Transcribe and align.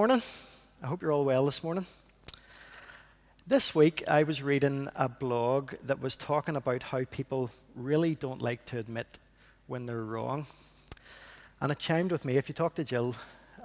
Morning. 0.00 0.22
I 0.80 0.86
hope 0.86 1.02
you're 1.02 1.10
all 1.10 1.24
well 1.24 1.44
this 1.44 1.64
morning. 1.64 1.84
This 3.48 3.74
week, 3.74 4.04
I 4.06 4.22
was 4.22 4.40
reading 4.40 4.88
a 4.94 5.08
blog 5.08 5.74
that 5.82 6.00
was 6.00 6.14
talking 6.14 6.54
about 6.54 6.84
how 6.84 7.02
people 7.02 7.50
really 7.74 8.14
don't 8.14 8.40
like 8.40 8.64
to 8.66 8.78
admit 8.78 9.08
when 9.66 9.86
they're 9.86 10.04
wrong. 10.04 10.46
And 11.60 11.72
it 11.72 11.80
chimed 11.80 12.12
with 12.12 12.24
me. 12.24 12.36
If 12.36 12.48
you 12.48 12.54
talk 12.54 12.76
to 12.76 12.84
Jill, 12.84 13.16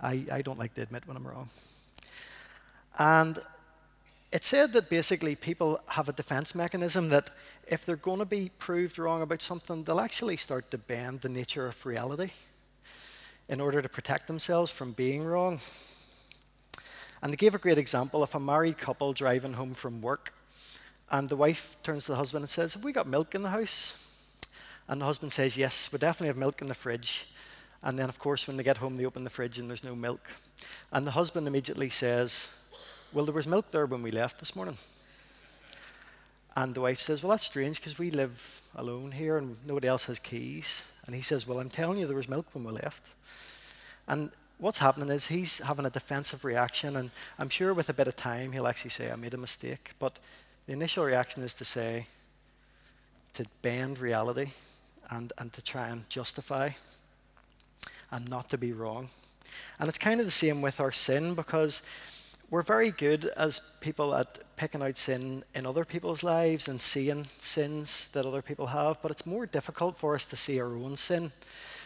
I, 0.02 0.26
I 0.32 0.42
don't 0.42 0.58
like 0.58 0.74
to 0.74 0.82
admit 0.82 1.08
when 1.08 1.18
I'm 1.18 1.28
wrong. 1.28 1.50
And 2.98 3.38
it 4.32 4.44
said 4.44 4.74
that 4.74 4.90
basically 4.90 5.36
people 5.36 5.82
have 5.86 6.10
a 6.10 6.14
defense 6.14 6.56
mechanism 6.56 7.10
that 7.10 7.30
if 7.68 7.86
they're 7.86 7.96
going 7.96 8.18
to 8.18 8.26
be 8.26 8.50
proved 8.58 8.98
wrong 8.98 9.22
about 9.22 9.44
something, 9.44 9.84
they'll 9.84 10.00
actually 10.00 10.38
start 10.38 10.72
to 10.72 10.80
bend 10.80 11.22
the 11.22 11.30
nature 11.30 11.68
of 11.68 11.86
reality 11.86 12.32
in 13.48 13.62
order 13.62 13.84
to 13.84 13.88
protect 13.88 14.26
themselves 14.26 14.72
from 14.72 14.94
being 14.94 15.24
wrong. 15.24 15.60
And 17.24 17.32
they 17.32 17.38
gave 17.38 17.56
a 17.56 17.58
great 17.58 17.78
example 17.78 18.22
of 18.22 18.36
a 18.36 18.40
married 18.40 18.78
couple 18.78 19.14
driving 19.14 19.54
home 19.54 19.74
from 19.74 20.02
work. 20.02 20.34
And 21.10 21.30
the 21.30 21.38
wife 21.38 21.78
turns 21.82 22.04
to 22.06 22.12
the 22.12 22.18
husband 22.18 22.44
and 22.44 22.50
says, 22.50 22.74
Have 22.74 22.84
we 22.84 22.92
got 22.92 23.08
milk 23.08 23.34
in 23.34 23.44
the 23.44 23.50
house? 23.50 24.06
And 24.90 25.00
the 25.00 25.06
husband 25.06 25.32
says, 25.32 25.58
Yes, 25.58 25.90
we 25.94 26.00
definitely 26.00 26.28
have 26.28 26.38
milk 26.38 26.62
in 26.62 26.68
the 26.68 26.74
fridge. 26.74 27.30
And 27.82 27.98
then, 27.98 28.10
of 28.10 28.20
course, 28.20 28.46
when 28.46 28.58
they 28.58 28.64
get 28.64 28.78
home, 28.78 28.98
they 28.98 29.06
open 29.06 29.24
the 29.24 29.30
fridge 29.30 29.58
and 29.58 29.70
there's 29.70 29.86
no 29.86 29.96
milk. 29.96 30.20
And 30.92 31.08
the 31.08 31.12
husband 31.12 31.48
immediately 31.48 31.90
says, 31.90 32.60
Well, 33.14 33.24
there 33.24 33.34
was 33.34 33.48
milk 33.48 33.72
there 33.72 33.86
when 33.86 34.04
we 34.04 34.12
left 34.12 34.40
this 34.40 34.54
morning. 34.54 34.78
And 36.58 36.76
the 36.76 36.82
wife 36.82 37.00
says, 37.00 37.24
Well, 37.24 37.30
that's 37.30 37.46
strange 37.46 37.78
because 37.78 37.98
we 37.98 38.12
live 38.12 38.62
alone 38.76 39.14
here 39.14 39.38
and 39.38 39.56
nobody 39.66 39.88
else 39.88 40.06
has 40.08 40.20
keys. 40.20 40.92
And 41.06 41.16
he 41.16 41.22
says, 41.22 41.48
Well, 41.48 41.62
I'm 41.62 41.70
telling 41.70 42.00
you, 42.00 42.06
there 42.06 42.18
was 42.18 42.28
milk 42.28 42.48
when 42.52 42.66
we 42.66 42.74
left. 42.74 43.08
And 44.10 44.30
what's 44.58 44.80
happening 44.80 45.10
is 45.10 45.28
he's 45.28 45.60
having 45.60 45.86
a 45.86 45.90
defensive 45.90 46.46
reaction, 46.46 46.96
and 46.96 47.12
I'm 47.38 47.50
sure 47.50 47.74
with 47.74 47.90
a 47.90 47.94
bit 47.94 48.08
of 48.08 48.16
time 48.16 48.52
he'll 48.52 48.68
actually 48.68 48.92
say, 48.92 49.12
I 49.12 49.16
made 49.16 49.34
a 49.34 49.38
mistake. 49.38 49.92
But 50.00 50.20
the 50.66 50.74
initial 50.74 51.04
reaction 51.04 51.44
is 51.44 51.54
to 51.56 51.66
say, 51.66 52.08
to 53.34 53.46
bend 53.62 54.00
reality 54.00 54.52
and, 55.10 55.34
and 55.38 55.52
to 55.54 55.64
try 55.64 55.90
and 55.90 56.08
justify 56.10 56.70
and 58.12 58.30
not 58.30 58.50
to 58.50 58.58
be 58.58 58.74
wrong. 58.74 59.10
And 59.80 59.90
it's 59.90 59.98
kind 59.98 60.20
of 60.20 60.26
the 60.26 60.32
same 60.32 60.62
with 60.62 60.80
our 60.80 60.92
sin 60.92 61.34
because 61.34 61.88
we're 62.50 62.62
very 62.62 62.92
good 62.92 63.26
as 63.36 63.76
people 63.82 64.14
at 64.14 64.40
picking 64.56 64.84
out 64.84 64.98
sin 64.98 65.44
in 65.56 65.66
other 65.66 65.84
people's 65.84 66.24
lives 66.24 66.68
and 66.68 66.80
seeing 66.80 67.26
sins 67.40 68.10
that 68.10 68.26
other 68.26 68.44
people 68.44 68.68
have, 68.68 69.02
but 69.02 69.10
it's 69.10 69.26
more 69.26 69.48
difficult 69.48 69.98
for 69.98 70.14
us 70.14 70.26
to 70.28 70.38
see 70.38 70.62
our 70.62 70.76
own 70.76 70.96
sin 70.96 71.32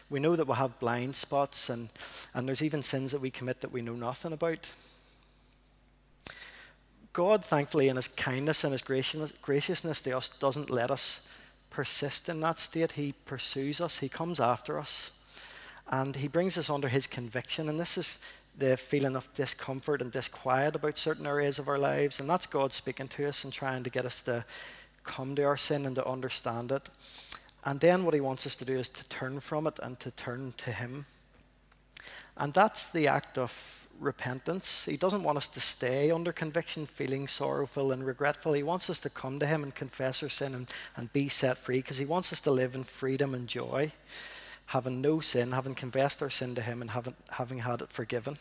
we 0.09 0.19
know 0.19 0.35
that 0.35 0.45
we'll 0.45 0.55
have 0.55 0.79
blind 0.79 1.15
spots, 1.15 1.69
and, 1.69 1.89
and 2.33 2.47
there's 2.47 2.63
even 2.63 2.81
sins 2.81 3.11
that 3.11 3.21
we 3.21 3.29
commit 3.29 3.61
that 3.61 3.71
we 3.71 3.81
know 3.81 3.93
nothing 3.93 4.33
about. 4.33 4.71
God, 7.13 7.43
thankfully, 7.43 7.89
in 7.89 7.95
His 7.95 8.07
kindness 8.07 8.63
and 8.63 8.71
His 8.71 8.81
graciousness 8.81 10.01
to 10.01 10.17
us, 10.17 10.29
doesn't 10.29 10.69
let 10.69 10.91
us 10.91 11.33
persist 11.69 12.29
in 12.29 12.39
that 12.41 12.59
state. 12.59 12.93
He 12.93 13.13
pursues 13.25 13.81
us, 13.81 13.99
He 13.99 14.09
comes 14.09 14.39
after 14.39 14.79
us, 14.79 15.23
and 15.89 16.15
He 16.15 16.27
brings 16.27 16.57
us 16.57 16.69
under 16.69 16.87
His 16.87 17.07
conviction. 17.07 17.69
And 17.69 17.79
this 17.79 17.97
is 17.97 18.23
the 18.57 18.77
feeling 18.77 19.15
of 19.15 19.31
discomfort 19.33 20.01
and 20.01 20.11
disquiet 20.11 20.75
about 20.75 20.97
certain 20.97 21.27
areas 21.27 21.59
of 21.59 21.67
our 21.67 21.77
lives. 21.77 22.19
And 22.19 22.29
that's 22.29 22.47
God 22.47 22.71
speaking 22.71 23.07
to 23.09 23.27
us 23.27 23.43
and 23.43 23.53
trying 23.53 23.83
to 23.83 23.89
get 23.89 24.05
us 24.05 24.21
to 24.21 24.45
come 25.03 25.35
to 25.35 25.43
our 25.43 25.57
sin 25.57 25.85
and 25.85 25.95
to 25.95 26.07
understand 26.07 26.71
it. 26.71 26.89
And 27.67 27.81
then 27.81 28.05
what 28.05 28.13
he 28.13 28.21
wants 28.21 28.47
us 28.47 28.55
to 28.55 28.65
do 28.65 28.75
is 28.75 28.87
to 28.87 29.09
turn 29.09 29.41
from 29.41 29.67
it 29.67 29.77
and 29.83 29.99
to 29.99 30.09
turn 30.11 30.53
to 30.59 30.71
him. 30.71 31.05
And 32.37 32.53
that's 32.53 32.93
the 32.93 33.09
act 33.09 33.37
of 33.37 33.89
repentance. 33.99 34.85
He 34.85 34.95
doesn't 34.95 35.23
want 35.23 35.37
us 35.37 35.49
to 35.49 35.59
stay 35.59 36.09
under 36.09 36.31
conviction, 36.31 36.85
feeling 36.85 37.27
sorrowful 37.27 37.91
and 37.91 38.05
regretful. 38.05 38.53
He 38.53 38.63
wants 38.63 38.89
us 38.89 39.01
to 39.01 39.09
come 39.09 39.37
to 39.39 39.45
him 39.45 39.63
and 39.63 39.75
confess 39.75 40.23
our 40.23 40.29
sin 40.29 40.55
and, 40.55 40.73
and 40.95 41.11
be 41.11 41.27
set 41.27 41.57
free 41.57 41.79
because 41.79 41.97
he 41.97 42.05
wants 42.05 42.31
us 42.31 42.39
to 42.41 42.51
live 42.51 42.73
in 42.73 42.85
freedom 42.85 43.33
and 43.33 43.49
joy, 43.49 43.91
having 44.67 45.01
no 45.01 45.19
sin, 45.19 45.51
having 45.51 45.75
confessed 45.75 46.21
our 46.21 46.29
sin 46.29 46.55
to 46.55 46.61
him 46.61 46.79
and 46.81 46.91
having, 46.91 47.15
having 47.31 47.59
had 47.59 47.81
it 47.81 47.89
forgiven. 47.89 48.37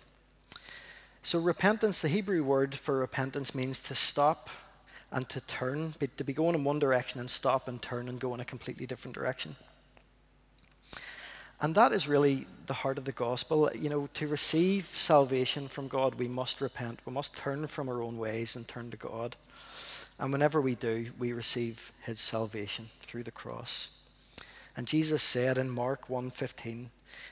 So, 1.23 1.41
repentance, 1.41 2.01
the 2.01 2.09
Hebrew 2.09 2.45
word 2.45 2.77
for 2.77 2.99
repentance 2.99 3.57
means 3.57 3.83
to 3.83 3.97
stop 3.97 4.51
and 5.11 5.29
to 5.29 5.41
turn, 5.43 5.95
to 6.17 6.25
be 6.25 6.33
going 6.33 6.55
in 6.55 6.65
one 6.65 6.79
direction 6.79 7.21
and 7.21 7.31
stop 7.31 7.69
and 7.69 7.81
turn 7.81 8.09
and 8.09 8.21
go 8.21 8.35
in 8.35 8.41
a 8.41 8.45
completely 8.45 8.87
different 8.87 9.15
direction. 9.15 9.57
And 11.61 11.75
that 11.75 11.93
is 11.93 12.07
really 12.07 12.47
the 12.67 12.75
heart 12.75 12.99
of 12.99 13.07
the 13.07 13.13
gospel. 13.13 13.71
You 13.75 13.89
know, 13.89 14.09
to 14.15 14.29
receive 14.29 14.85
salvation 14.87 15.69
from 15.69 15.89
God, 15.89 16.17
we 16.17 16.29
must 16.29 16.61
repent. 16.61 17.01
We 17.07 17.13
must 17.13 17.37
turn 17.37 17.67
from 17.67 17.89
our 17.89 18.03
own 18.03 18.19
ways 18.19 18.57
and 18.57 18.69
turn 18.69 18.91
to 18.91 18.97
God. 18.97 19.37
And 20.19 20.33
whenever 20.33 20.61
we 20.61 20.75
do, 20.75 21.13
we 21.19 21.33
receive 21.33 21.93
his 22.03 22.21
salvation 22.21 22.91
through 23.01 23.23
the 23.23 23.31
cross. 23.31 23.99
And 24.77 24.87
Jesus 24.87 25.23
said 25.23 25.57
in 25.57 25.71
Mark 25.71 26.11
1:15, 26.11 26.91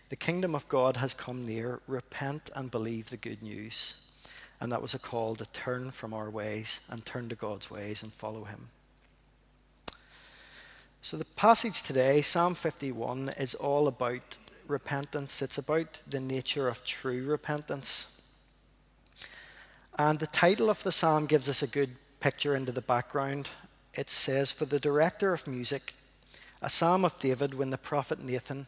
"The 0.09 0.17
kingdom 0.17 0.55
of 0.55 0.69
God 0.69 0.97
has 0.97 1.13
come 1.13 1.45
near. 1.45 1.81
Repent 1.87 2.49
and 2.55 2.71
believe 2.71 3.11
the 3.11 3.19
good 3.19 3.43
news." 3.43 4.04
And 4.65 4.73
that 4.73 4.81
was 4.81 4.95
a 4.95 4.99
call 4.99 5.35
to 5.37 5.45
turn 5.53 5.91
from 5.91 6.15
our 6.15 6.31
ways 6.31 6.81
and 6.89 7.05
turn 7.05 7.29
to 7.29 7.35
God's 7.35 7.71
ways 7.71 8.03
and 8.03 8.11
follow 8.11 8.45
Him. 8.45 8.71
So, 11.03 11.19
the 11.19 11.27
passage 11.27 11.83
today, 11.83 12.23
Psalm 12.23 12.55
51, 12.55 13.33
is 13.39 13.55
all 13.55 13.89
about 13.89 14.39
repentance. 14.67 15.43
It's 15.43 15.59
about 15.59 16.01
the 16.09 16.19
nature 16.19 16.67
of 16.67 16.83
true 16.83 17.27
repentance. 17.27 18.23
And 19.99 20.19
the 20.19 20.29
title 20.29 20.71
of 20.71 20.83
the 20.83 20.93
psalm 20.93 21.27
gives 21.27 21.51
us 21.51 21.63
a 21.63 21.69
good 21.69 21.91
picture 22.21 22.57
into 22.57 22.73
the 22.73 22.81
background. 22.81 23.51
It 23.93 24.09
says, 24.09 24.51
For 24.51 24.65
the 24.65 24.81
director 24.81 25.35
of 25.35 25.47
music, 25.47 25.93
a 26.63 26.71
psalm 26.71 27.05
of 27.05 27.21
David 27.21 27.53
when 27.53 27.69
the 27.69 27.77
prophet 27.77 28.19
Nathan 28.19 28.67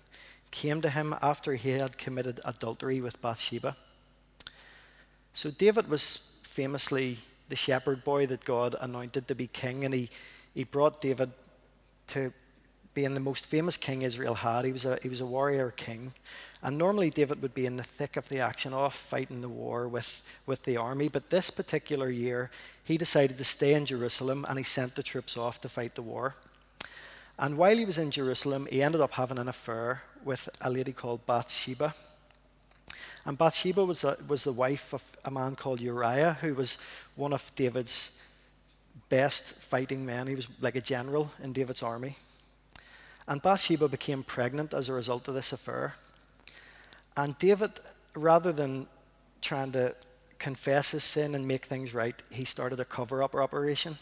came 0.51 0.83
to 0.83 0.91
him 0.91 1.15
after 1.23 1.55
he 1.55 1.71
had 1.71 1.97
committed 1.97 2.39
adultery 2.45 3.01
with 3.01 3.23
Bathsheba. 3.23 3.79
So 5.37 5.51
David 5.51 5.91
was 5.91 6.41
famously 6.45 7.19
the 7.51 7.57
shepherd 7.57 8.05
boy 8.05 8.25
that 8.25 8.47
God 8.47 8.75
anointed 8.81 9.29
to 9.29 9.35
be 9.35 9.49
king, 9.49 9.85
and 9.85 9.93
he, 9.93 10.09
he 10.55 10.65
brought 10.65 11.03
David 11.03 11.31
to 12.07 12.33
being 12.95 13.13
the 13.13 13.21
most 13.21 13.45
famous 13.45 13.77
king 13.77 14.01
Israel 14.01 14.35
had. 14.35 14.65
He 14.65 14.73
was 14.73 14.87
a 14.87 14.99
he 15.03 15.11
was 15.11 15.21
a 15.21 15.27
warrior 15.27 15.73
king, 15.73 16.15
and 16.63 16.79
normally 16.79 17.11
David 17.11 17.43
would 17.43 17.53
be 17.53 17.67
in 17.67 17.77
the 17.77 17.83
thick 17.83 18.17
of 18.17 18.31
the 18.31 18.41
action, 18.41 18.73
off 18.73 18.95
fighting 18.97 19.43
the 19.43 19.51
war 19.51 19.87
with 19.87 20.23
with 20.47 20.63
the 20.63 20.79
army. 20.79 21.09
But 21.09 21.29
this 21.29 21.51
particular 21.51 22.09
year, 22.09 22.51
he 22.83 22.97
decided 22.97 23.37
to 23.37 23.45
stay 23.45 23.75
in 23.75 23.85
Jerusalem, 23.85 24.47
and 24.49 24.57
he 24.57 24.65
sent 24.65 24.95
the 24.95 25.03
troops 25.03 25.37
off 25.37 25.61
to 25.61 25.69
fight 25.69 25.97
the 25.97 26.09
war. 26.15 26.35
And 27.39 27.59
while 27.59 27.77
he 27.77 27.85
was 27.85 27.99
in 27.99 28.11
Jerusalem, 28.11 28.69
he 28.71 28.83
ended 28.83 29.03
up 29.03 29.13
having 29.13 29.39
an 29.39 29.49
affair 29.49 30.03
with 30.25 30.49
a 30.63 30.71
lady 30.71 30.95
called 30.95 31.27
Bathsheba. 31.27 31.95
And 33.26 33.37
Bathsheba 33.37 33.84
was, 33.84 34.04
a, 34.04 34.16
was 34.28 34.44
the 34.44 34.53
wife 34.53 34.94
of 34.94 35.16
a 35.25 35.32
man 35.32 35.56
called 35.56 35.81
Uriah, 35.81 36.38
who 36.41 36.54
was 36.54 36.81
one 37.16 37.32
of 37.32 37.50
David's 37.56 38.22
best 39.09 39.60
fighting 39.60 40.06
men. 40.06 40.28
He 40.28 40.37
was 40.37 40.48
like 40.60 40.76
a 40.76 40.81
general 40.81 41.32
in 41.42 41.53
David's 41.53 41.82
army. 41.82 42.16
And 43.26 43.42
Bathsheba 43.42 43.88
became 43.88 44.22
pregnant 44.22 44.72
as 44.72 44.88
a 44.88 44.92
result 44.92 45.26
of 45.26 45.34
this 45.34 45.53
affair. 45.53 45.97
And 47.16 47.37
David, 47.41 47.72
rather 48.14 48.53
than 48.53 48.87
trying 49.43 49.72
to 49.72 49.97
confess 50.38 50.93
his 50.93 51.03
sin 51.03 51.34
and 51.34 51.48
make 51.48 51.64
things 51.64 51.93
right, 51.93 52.22
he 52.31 52.44
started 52.44 52.78
a 52.78 52.84
cover 52.84 53.25
up 53.25 53.34
operation. 53.34 53.97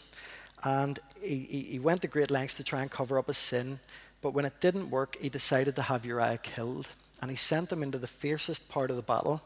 And 0.63 0.99
he, 1.19 1.67
he 1.71 1.79
went 1.79 2.03
to 2.03 2.07
great 2.07 2.29
lengths 2.29 2.57
to 2.57 2.63
try 2.63 2.83
and 2.83 2.91
cover 2.91 3.17
up 3.17 3.25
his 3.25 3.37
sin. 3.37 3.79
But 4.21 4.35
when 4.35 4.45
it 4.45 4.61
didn't 4.61 4.91
work, 4.91 5.17
he 5.19 5.29
decided 5.29 5.75
to 5.77 5.81
have 5.81 6.05
Uriah 6.05 6.37
killed 6.37 6.89
and 7.21 7.31
he 7.31 7.37
sent 7.37 7.69
them 7.69 7.83
into 7.83 7.97
the 7.97 8.07
fiercest 8.07 8.69
part 8.69 8.89
of 8.89 8.95
the 8.95 9.01
battle. 9.01 9.41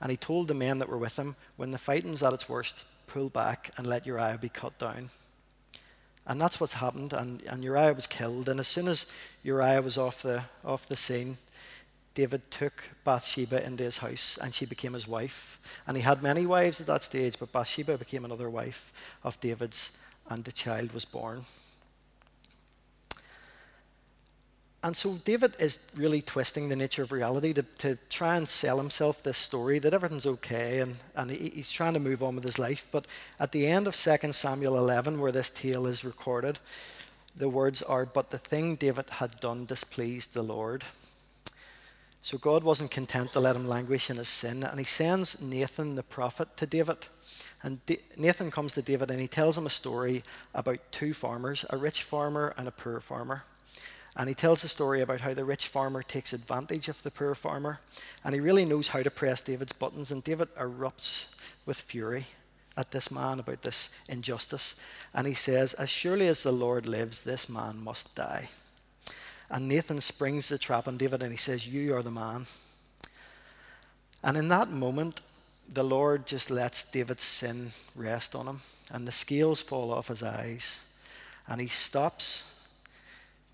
And 0.00 0.10
he 0.10 0.16
told 0.16 0.48
the 0.48 0.54
men 0.54 0.78
that 0.78 0.88
were 0.88 0.98
with 0.98 1.18
him, 1.18 1.36
when 1.56 1.70
the 1.70 1.78
fighting's 1.78 2.22
at 2.22 2.32
its 2.32 2.48
worst, 2.48 2.84
pull 3.06 3.28
back 3.28 3.70
and 3.76 3.86
let 3.86 4.06
Uriah 4.06 4.38
be 4.40 4.48
cut 4.48 4.78
down. 4.78 5.10
And 6.26 6.40
that's 6.40 6.60
what's 6.60 6.74
happened. 6.74 7.12
And, 7.12 7.42
and 7.42 7.62
Uriah 7.62 7.92
was 7.92 8.06
killed. 8.06 8.48
And 8.48 8.60
as 8.60 8.68
soon 8.68 8.88
as 8.88 9.12
Uriah 9.42 9.82
was 9.82 9.98
off 9.98 10.22
the, 10.22 10.44
off 10.64 10.88
the 10.88 10.96
scene, 10.96 11.36
David 12.14 12.50
took 12.50 12.84
Bathsheba 13.04 13.64
into 13.64 13.84
his 13.84 13.98
house 13.98 14.38
and 14.42 14.52
she 14.52 14.66
became 14.66 14.94
his 14.94 15.08
wife. 15.08 15.60
And 15.86 15.96
he 15.96 16.02
had 16.02 16.22
many 16.22 16.46
wives 16.46 16.80
at 16.80 16.86
that 16.88 17.04
stage, 17.04 17.38
but 17.38 17.52
Bathsheba 17.52 17.98
became 17.98 18.24
another 18.24 18.50
wife 18.50 18.92
of 19.22 19.40
David's, 19.40 20.02
and 20.28 20.44
the 20.44 20.52
child 20.52 20.92
was 20.92 21.04
born. 21.04 21.44
And 24.82 24.96
so 24.96 25.14
David 25.26 25.54
is 25.58 25.90
really 25.94 26.22
twisting 26.22 26.68
the 26.68 26.76
nature 26.76 27.02
of 27.02 27.12
reality 27.12 27.52
to, 27.52 27.62
to 27.78 27.98
try 28.08 28.36
and 28.36 28.48
sell 28.48 28.78
himself 28.78 29.22
this 29.22 29.36
story 29.36 29.78
that 29.78 29.92
everything's 29.92 30.26
okay 30.26 30.80
and, 30.80 30.96
and 31.14 31.30
he, 31.30 31.50
he's 31.50 31.70
trying 31.70 31.92
to 31.94 32.00
move 32.00 32.22
on 32.22 32.34
with 32.34 32.44
his 32.44 32.58
life. 32.58 32.88
But 32.90 33.06
at 33.38 33.52
the 33.52 33.66
end 33.66 33.86
of 33.86 33.94
2 33.94 34.32
Samuel 34.32 34.78
11, 34.78 35.20
where 35.20 35.32
this 35.32 35.50
tale 35.50 35.86
is 35.86 36.02
recorded, 36.02 36.58
the 37.36 37.50
words 37.50 37.82
are, 37.82 38.06
But 38.06 38.30
the 38.30 38.38
thing 38.38 38.76
David 38.76 39.10
had 39.10 39.38
done 39.40 39.66
displeased 39.66 40.32
the 40.32 40.42
Lord. 40.42 40.84
So 42.22 42.38
God 42.38 42.64
wasn't 42.64 42.90
content 42.90 43.32
to 43.32 43.40
let 43.40 43.56
him 43.56 43.68
languish 43.68 44.10
in 44.10 44.16
his 44.16 44.28
sin, 44.28 44.62
and 44.62 44.78
he 44.78 44.84
sends 44.84 45.40
Nathan 45.42 45.94
the 45.94 46.02
prophet 46.02 46.56
to 46.56 46.66
David. 46.66 46.98
And 47.62 47.80
Nathan 48.16 48.50
comes 48.50 48.72
to 48.74 48.82
David 48.82 49.10
and 49.10 49.20
he 49.20 49.28
tells 49.28 49.56
him 49.56 49.66
a 49.66 49.70
story 49.70 50.22
about 50.54 50.78
two 50.90 51.12
farmers, 51.12 51.66
a 51.68 51.76
rich 51.76 52.02
farmer 52.02 52.54
and 52.56 52.66
a 52.66 52.70
poor 52.72 53.00
farmer. 53.00 53.44
And 54.20 54.28
he 54.28 54.34
tells 54.34 54.62
a 54.64 54.68
story 54.68 55.00
about 55.00 55.22
how 55.22 55.32
the 55.32 55.46
rich 55.46 55.66
farmer 55.66 56.02
takes 56.02 56.34
advantage 56.34 56.88
of 56.88 57.02
the 57.02 57.10
poor 57.10 57.34
farmer. 57.34 57.80
And 58.22 58.34
he 58.34 58.40
really 58.42 58.66
knows 58.66 58.88
how 58.88 59.02
to 59.02 59.10
press 59.10 59.40
David's 59.40 59.72
buttons. 59.72 60.10
And 60.10 60.22
David 60.22 60.54
erupts 60.56 61.34
with 61.64 61.80
fury 61.80 62.26
at 62.76 62.90
this 62.90 63.10
man 63.10 63.40
about 63.40 63.62
this 63.62 63.98
injustice. 64.10 64.78
And 65.14 65.26
he 65.26 65.32
says, 65.32 65.72
As 65.72 65.88
surely 65.88 66.28
as 66.28 66.42
the 66.42 66.52
Lord 66.52 66.84
lives, 66.84 67.24
this 67.24 67.48
man 67.48 67.82
must 67.82 68.14
die. 68.14 68.50
And 69.48 69.66
Nathan 69.66 70.02
springs 70.02 70.50
the 70.50 70.58
trap 70.58 70.86
on 70.86 70.98
David 70.98 71.22
and 71.22 71.32
he 71.32 71.38
says, 71.38 71.66
You 71.66 71.96
are 71.96 72.02
the 72.02 72.10
man. 72.10 72.44
And 74.22 74.36
in 74.36 74.48
that 74.48 74.68
moment, 74.68 75.22
the 75.66 75.82
Lord 75.82 76.26
just 76.26 76.50
lets 76.50 76.90
David's 76.90 77.24
sin 77.24 77.72
rest 77.96 78.34
on 78.34 78.46
him, 78.46 78.60
and 78.92 79.08
the 79.08 79.12
scales 79.12 79.62
fall 79.62 79.90
off 79.90 80.08
his 80.08 80.22
eyes, 80.22 80.86
and 81.48 81.58
he 81.58 81.68
stops 81.68 82.49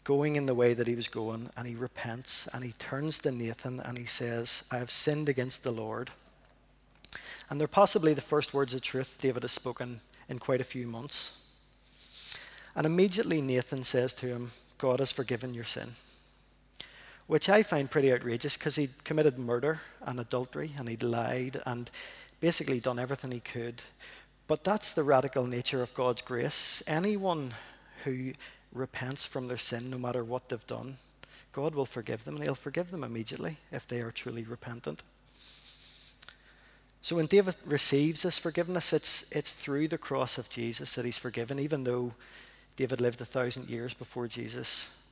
going 0.07 0.37
in 0.37 0.47
the 0.47 0.55
way 0.55 0.73
that 0.73 0.87
he 0.87 0.95
was 0.95 1.09
going, 1.09 1.51
and 1.57 1.67
he 1.67 1.75
repents, 1.75 2.47
and 2.55 2.63
he 2.63 2.73
turns 2.79 3.19
to 3.19 3.33
Nathan 3.33 3.81
and 3.81 3.99
he 3.99 4.05
says, 4.05 4.65
I 4.71 4.79
have 4.79 4.91
sinned 4.91 5.29
against 5.29 5.65
the 5.65 5.73
Lord. 5.73 6.11
And 7.51 7.61
they're 7.61 7.69
possibly 7.69 8.15
the 8.15 8.21
first 8.21 8.55
words 8.55 8.73
of 8.73 8.83
truth 8.83 9.19
David 9.21 9.43
has 9.43 9.53
spoken 9.53 10.01
in 10.29 10.39
quite 10.39 10.61
a 10.61 10.65
few 10.65 10.87
months. 10.87 11.45
And 12.77 12.87
immediately 12.87 13.41
Nathan 13.41 13.83
says 13.83 14.15
to 14.15 14.27
him, 14.27 14.53
God 14.79 15.01
has 15.01 15.11
forgiven 15.11 15.55
your 15.55 15.65
sin 15.65 15.97
which 17.27 17.49
I 17.49 17.63
find 17.63 17.91
pretty 17.91 18.13
outrageous 18.13 18.57
because 18.57 18.77
he'd 18.77 19.05
committed 19.05 19.39
murder 19.39 19.81
and 20.03 20.21
adultery 20.21 20.73
and 20.79 20.89
he'd 20.89 21.03
lied 21.03 21.61
and 21.67 21.91
basically 22.41 22.81
done 22.81 22.99
everything 22.99 23.33
he 23.33 23.41
could. 23.41 23.83
But 24.47 24.63
that's 24.63 24.93
the 24.93 25.03
radical 25.03 25.45
nature 25.45 25.83
of 25.83 25.95
God's 25.95 26.23
grace. 26.23 26.83
Anyone 26.87 27.55
who 28.05 28.33
repents 28.77 29.25
from 29.25 29.49
their 29.49 29.57
sin, 29.57 29.91
no 29.91 29.99
matter 29.99 30.23
what 30.23 30.49
they've 30.49 30.67
done, 30.67 30.99
God 31.53 31.75
will 31.75 31.87
forgive 31.87 32.25
them 32.25 32.37
and 32.37 32.45
he'll 32.45 32.55
forgive 32.55 32.91
them 32.91 33.03
immediately 33.03 33.57
if 33.73 33.87
they 33.87 34.01
are 34.01 34.11
truly 34.11 34.43
repentant. 34.43 35.03
So 37.03 37.17
when 37.17 37.27
David 37.27 37.55
receives 37.65 38.23
this 38.23 38.37
forgiveness, 38.37 38.93
it's, 38.93 39.31
it's 39.33 39.53
through 39.53 39.89
the 39.89 39.99
cross 39.99 40.39
of 40.39 40.51
Jesus 40.51 40.95
that 40.95 41.05
he's 41.05 41.19
forgiven, 41.19 41.59
even 41.59 41.85
though 41.85 42.15
David 42.77 43.01
lived 43.01 43.21
a 43.21 43.25
thousand 43.25 43.71
years 43.71 43.95
before 43.95 44.27
Jesus 44.27 45.03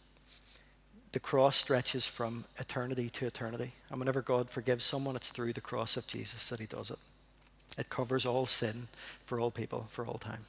the 1.14 1.20
cross 1.20 1.56
stretches 1.56 2.08
from 2.08 2.44
eternity 2.58 3.08
to 3.08 3.24
eternity. 3.24 3.72
And 3.88 4.00
whenever 4.00 4.20
God 4.20 4.50
forgives 4.50 4.82
someone, 4.82 5.14
it's 5.14 5.30
through 5.30 5.52
the 5.52 5.60
cross 5.60 5.96
of 5.96 6.08
Jesus 6.08 6.48
that 6.48 6.58
he 6.58 6.66
does 6.66 6.90
it. 6.90 6.98
It 7.78 7.88
covers 7.88 8.26
all 8.26 8.46
sin 8.46 8.88
for 9.24 9.38
all 9.38 9.52
people, 9.52 9.86
for 9.88 10.04
all 10.04 10.18
time. 10.18 10.44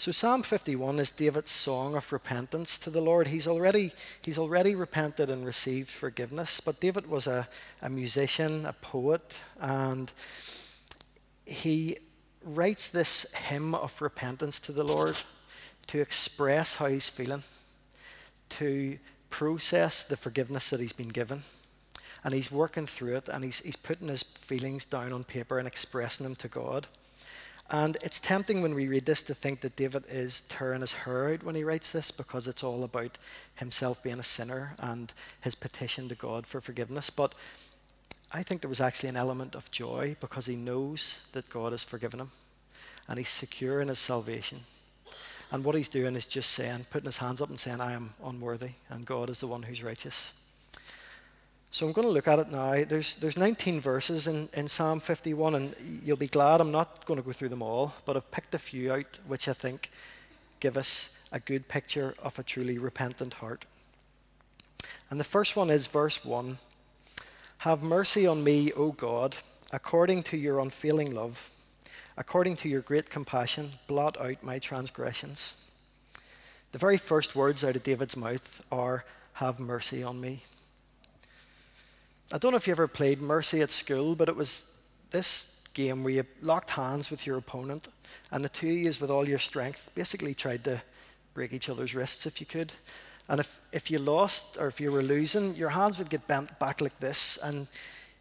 So 0.00 0.12
Psalm 0.12 0.42
51 0.42 0.98
is 0.98 1.10
David's 1.10 1.50
song 1.50 1.94
of 1.94 2.10
repentance 2.10 2.78
to 2.78 2.88
the 2.88 3.02
Lord. 3.02 3.28
He's 3.28 3.46
already, 3.46 3.92
he's 4.22 4.38
already 4.38 4.74
repented 4.74 5.28
and 5.28 5.44
received 5.44 5.90
forgiveness, 5.90 6.58
but 6.58 6.80
David 6.80 7.06
was 7.06 7.26
a, 7.26 7.46
a 7.82 7.90
musician, 7.90 8.64
a 8.64 8.72
poet, 8.72 9.20
and 9.60 10.10
he 11.44 11.98
writes 12.42 12.88
this 12.88 13.30
hymn 13.34 13.74
of 13.74 14.00
repentance 14.00 14.58
to 14.60 14.72
the 14.72 14.84
Lord 14.84 15.16
to 15.88 16.00
express 16.00 16.76
how 16.76 16.86
he's 16.86 17.10
feeling 17.10 17.42
to 18.48 18.96
process 19.28 20.02
the 20.02 20.16
forgiveness 20.16 20.70
that 20.70 20.80
he's 20.80 20.94
been 20.94 21.08
given. 21.08 21.42
And 22.24 22.32
he's 22.32 22.50
working 22.50 22.86
through 22.86 23.16
it 23.16 23.28
and 23.28 23.44
he's, 23.44 23.60
he's 23.60 23.76
putting 23.76 24.08
his 24.08 24.22
feelings 24.22 24.86
down 24.86 25.12
on 25.12 25.24
paper 25.24 25.58
and 25.58 25.68
expressing 25.68 26.24
them 26.24 26.36
to 26.36 26.48
God. 26.48 26.86
And 27.72 27.96
it's 28.02 28.18
tempting 28.18 28.62
when 28.62 28.74
we 28.74 28.88
read 28.88 29.06
this 29.06 29.22
to 29.22 29.34
think 29.34 29.60
that 29.60 29.76
David 29.76 30.04
is 30.08 30.40
tearing 30.40 30.80
his 30.80 30.92
hair 30.92 31.28
out 31.28 31.44
when 31.44 31.54
he 31.54 31.62
writes 31.62 31.92
this 31.92 32.10
because 32.10 32.48
it's 32.48 32.64
all 32.64 32.82
about 32.82 33.16
himself 33.54 34.02
being 34.02 34.18
a 34.18 34.24
sinner 34.24 34.74
and 34.80 35.12
his 35.40 35.54
petition 35.54 36.08
to 36.08 36.16
God 36.16 36.46
for 36.46 36.60
forgiveness. 36.60 37.10
But 37.10 37.34
I 38.32 38.42
think 38.42 38.60
there 38.60 38.68
was 38.68 38.80
actually 38.80 39.10
an 39.10 39.16
element 39.16 39.54
of 39.54 39.70
joy 39.70 40.16
because 40.18 40.46
he 40.46 40.56
knows 40.56 41.30
that 41.32 41.48
God 41.48 41.70
has 41.70 41.84
forgiven 41.84 42.20
him 42.20 42.32
and 43.08 43.18
he's 43.18 43.28
secure 43.28 43.80
in 43.80 43.86
his 43.86 44.00
salvation. 44.00 44.60
And 45.52 45.64
what 45.64 45.76
he's 45.76 45.88
doing 45.88 46.16
is 46.16 46.26
just 46.26 46.50
saying, 46.50 46.86
putting 46.90 47.06
his 47.06 47.18
hands 47.18 47.40
up 47.40 47.50
and 47.50 47.58
saying, 47.58 47.80
I 47.80 47.92
am 47.92 48.14
unworthy, 48.24 48.70
and 48.88 49.04
God 49.04 49.28
is 49.28 49.40
the 49.40 49.48
one 49.48 49.62
who's 49.62 49.82
righteous. 49.82 50.32
So 51.70 51.86
I'm 51.86 51.92
going 51.92 52.06
to 52.06 52.12
look 52.12 52.26
at 52.26 52.38
it 52.38 52.50
now. 52.50 52.84
There's, 52.84 53.16
there's 53.16 53.38
19 53.38 53.80
verses 53.80 54.26
in, 54.26 54.48
in 54.54 54.66
Psalm 54.66 54.98
51, 54.98 55.54
and 55.54 55.74
you'll 56.04 56.16
be 56.16 56.26
glad 56.26 56.60
I'm 56.60 56.72
not 56.72 57.04
going 57.04 57.20
to 57.20 57.24
go 57.24 57.32
through 57.32 57.50
them 57.50 57.62
all, 57.62 57.94
but 58.04 58.16
I've 58.16 58.30
picked 58.30 58.54
a 58.54 58.58
few 58.58 58.92
out 58.92 59.18
which 59.26 59.48
I 59.48 59.52
think 59.52 59.90
give 60.58 60.76
us 60.76 61.26
a 61.30 61.38
good 61.38 61.68
picture 61.68 62.14
of 62.22 62.38
a 62.38 62.42
truly 62.42 62.78
repentant 62.78 63.34
heart. 63.34 63.64
And 65.10 65.20
the 65.20 65.24
first 65.24 65.56
one 65.56 65.70
is 65.70 65.86
verse 65.86 66.24
1 66.24 66.58
Have 67.58 67.82
mercy 67.82 68.26
on 68.26 68.42
me, 68.42 68.72
O 68.72 68.90
God, 68.90 69.36
according 69.72 70.24
to 70.24 70.36
your 70.36 70.58
unfailing 70.58 71.14
love 71.14 71.50
According 72.20 72.56
to 72.56 72.68
your 72.68 72.82
great 72.82 73.08
compassion, 73.08 73.70
blot 73.86 74.20
out 74.20 74.42
my 74.42 74.58
transgressions. 74.58 75.56
The 76.72 76.78
very 76.78 76.98
first 76.98 77.34
words 77.34 77.64
out 77.64 77.76
of 77.76 77.82
David's 77.82 78.14
mouth 78.14 78.62
are, 78.70 79.06
Have 79.34 79.58
mercy 79.58 80.02
on 80.02 80.20
me. 80.20 80.42
I 82.32 82.38
don't 82.38 82.52
know 82.52 82.56
if 82.56 82.68
you 82.68 82.72
ever 82.72 82.86
played 82.86 83.20
Mercy 83.20 83.60
at 83.60 83.72
school, 83.72 84.14
but 84.14 84.28
it 84.28 84.36
was 84.36 84.84
this 85.10 85.64
game 85.74 86.04
where 86.04 86.12
you 86.12 86.24
locked 86.42 86.70
hands 86.70 87.10
with 87.10 87.26
your 87.26 87.36
opponent, 87.38 87.88
and 88.30 88.44
the 88.44 88.48
two 88.48 88.68
of 88.68 88.76
you, 88.76 88.92
with 89.00 89.10
all 89.10 89.28
your 89.28 89.40
strength, 89.40 89.90
basically 89.96 90.34
tried 90.34 90.62
to 90.64 90.80
break 91.34 91.52
each 91.52 91.68
other's 91.68 91.94
wrists 91.94 92.26
if 92.26 92.40
you 92.40 92.46
could. 92.46 92.72
And 93.28 93.40
if, 93.40 93.60
if 93.72 93.90
you 93.90 93.98
lost 93.98 94.58
or 94.60 94.68
if 94.68 94.80
you 94.80 94.92
were 94.92 95.02
losing, 95.02 95.56
your 95.56 95.70
hands 95.70 95.98
would 95.98 96.08
get 96.08 96.26
bent 96.28 96.56
back 96.60 96.80
like 96.80 96.98
this, 97.00 97.36
and 97.42 97.66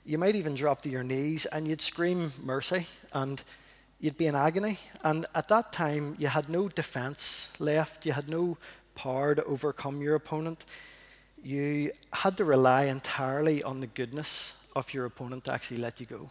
you 0.05 0.17
might 0.17 0.35
even 0.35 0.55
drop 0.55 0.81
to 0.81 0.89
your 0.89 1.03
knees, 1.03 1.45
and 1.45 1.67
you'd 1.67 1.81
scream 1.81 2.31
mercy. 2.43 2.87
And 3.13 3.41
you'd 3.99 4.17
be 4.17 4.27
in 4.27 4.35
agony. 4.35 4.79
And 5.03 5.25
at 5.35 5.49
that 5.49 5.71
time, 5.71 6.15
you 6.17 6.27
had 6.27 6.49
no 6.49 6.67
defense 6.67 7.53
left, 7.59 8.05
you 8.05 8.13
had 8.13 8.29
no 8.29 8.57
power 8.95 9.35
to 9.35 9.43
overcome 9.43 10.01
your 10.01 10.15
opponent. 10.15 10.63
You 11.43 11.91
had 12.11 12.37
to 12.37 12.45
rely 12.45 12.85
entirely 12.85 13.63
on 13.63 13.79
the 13.79 13.87
goodness 13.87 14.67
of 14.75 14.93
your 14.93 15.05
opponent 15.05 15.45
to 15.45 15.53
actually 15.53 15.77
let 15.77 15.99
you 15.99 16.05
go. 16.05 16.29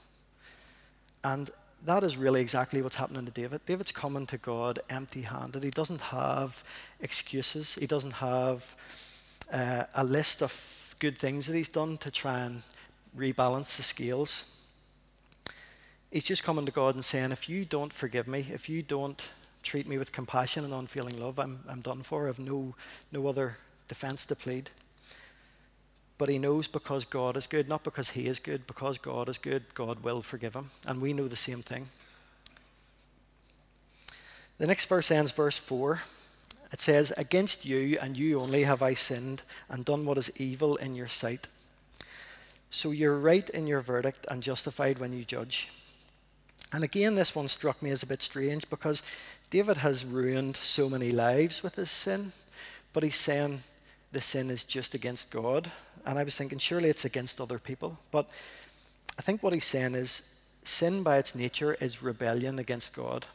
And 1.25 1.51
that 1.85 2.03
is 2.03 2.17
really 2.17 2.41
exactly 2.41 2.83
what's 2.83 2.97
happening 2.97 3.25
to 3.25 3.31
David. 3.31 3.65
David's 3.65 3.93
coming 3.93 4.27
to 4.27 4.39
God 4.39 4.79
empty 4.91 5.23
handed. 5.23 5.63
He 5.63 5.71
doesn't 5.71 6.01
have 6.01 6.65
excuses, 7.01 7.77
he 7.77 7.87
doesn't 7.87 8.15
have 8.15 8.75
uh, 9.53 9.85
a 9.95 10.05
list 10.05 10.43
of 10.43 10.97
good 10.99 11.17
things 11.19 11.47
that 11.47 11.55
he's 11.55 11.69
done 11.69 11.97
to 11.99 12.11
try 12.11 12.41
and 12.41 12.63
rebalance 13.17 13.77
the 13.77 13.83
scales. 13.83 14.55
He's 16.11 16.25
just 16.25 16.43
coming 16.43 16.67
to 16.67 16.73
God 16.73 16.95
and 16.95 17.05
saying, 17.05 17.33
If 17.33 17.49
you 17.49 17.65
don't 17.65 17.93
forgive 17.93 18.27
me, 18.27 18.47
if 18.53 18.69
you 18.69 18.83
don't 18.83 19.31
treat 19.63 19.87
me 19.87 19.99
with 19.99 20.13
compassion 20.13 20.65
and 20.65 20.73
unfeeling 20.73 21.21
love, 21.21 21.39
I'm, 21.39 21.61
I'm 21.69 21.81
done 21.81 22.03
for. 22.03 22.25
I 22.25 22.29
have 22.29 22.39
no, 22.39 22.75
no 23.13 23.27
other 23.27 23.59
defense 23.89 24.25
to 24.27 24.37
plead. 24.37 24.71
But 26.19 26.29
he 26.29 26.39
knows 26.39 26.67
because 26.67 27.05
God 27.05 27.37
is 27.37 27.47
good, 27.47 27.69
not 27.69 27.85
because 27.85 28.11
he 28.11 28.27
is 28.27 28.41
good, 28.41 28.67
because 28.67 28.99
God 28.99 29.29
is 29.29 29.39
good, 29.39 29.63
God 29.75 30.03
will 30.03 30.21
forgive 30.21 30.55
him. 30.55 30.71
And 30.87 31.01
we 31.01 31.13
know 31.13 31.29
the 31.29 31.37
same 31.37 31.63
thing. 31.63 31.89
The 34.59 34.67
next 34.67 34.87
verse 34.87 35.13
ends 35.13 35.31
verse 35.31 35.57
4. 35.57 36.01
It 36.73 36.81
says, 36.81 37.13
Against 37.17 37.65
you 37.65 37.97
and 38.03 38.17
you 38.17 38.41
only 38.41 38.65
have 38.65 38.83
I 38.83 38.95
sinned 38.95 39.43
and 39.69 39.85
done 39.85 40.05
what 40.05 40.19
is 40.19 40.41
evil 40.41 40.77
in 40.77 40.97
your 40.97 41.07
sight. 41.07 41.47
So 42.71 42.91
you're 42.91 43.19
right 43.19 43.49
in 43.51 43.67
your 43.67 43.81
verdict 43.81 44.27
and 44.29 44.43
justified 44.43 44.99
when 44.99 45.13
you 45.13 45.25
judge. 45.25 45.71
And 46.73 46.85
again, 46.85 47.15
this 47.15 47.35
one 47.35 47.49
struck 47.49 47.81
me 47.81 47.91
as 47.91 48.03
a 48.03 48.07
bit 48.07 48.23
strange 48.23 48.69
because 48.69 49.03
David 49.49 49.79
has 49.79 50.05
ruined 50.05 50.57
so 50.57 50.91
many 50.91 51.11
lives 51.11 51.63
with 51.63 51.77
his 51.77 51.91
sin, 51.91 52.33
but 52.93 53.03
he's 53.03 53.17
saying 53.17 53.63
the 54.13 54.21
sin 54.21 54.51
is 54.51 54.65
just 54.65 54.95
against 54.95 55.31
God. 55.31 55.71
And 56.07 56.19
I 56.19 56.25
was 56.25 56.37
thinking, 56.37 56.59
surely 56.59 56.89
it's 56.89 57.05
against 57.05 57.41
other 57.41 57.59
people. 57.59 57.99
But 58.11 58.29
I 59.19 59.23
think 59.23 59.43
what 59.43 59.55
he's 59.55 59.65
saying 59.65 59.95
is 59.95 60.35
sin 60.63 61.03
by 61.03 61.19
its 61.19 61.35
nature 61.35 61.75
is 61.81 62.03
rebellion 62.03 62.59
against 62.59 62.95
God. 62.95 63.27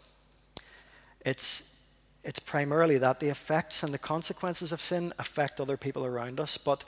It's, 1.26 1.84
it's 2.24 2.40
primarily 2.40 2.98
that 2.98 3.20
the 3.20 3.30
effects 3.30 3.84
and 3.84 3.94
the 3.94 3.98
consequences 3.98 4.72
of 4.72 4.82
sin 4.82 5.14
affect 5.20 5.60
other 5.60 5.78
people 5.78 6.06
around 6.06 6.40
us, 6.40 6.58
but 6.58 6.84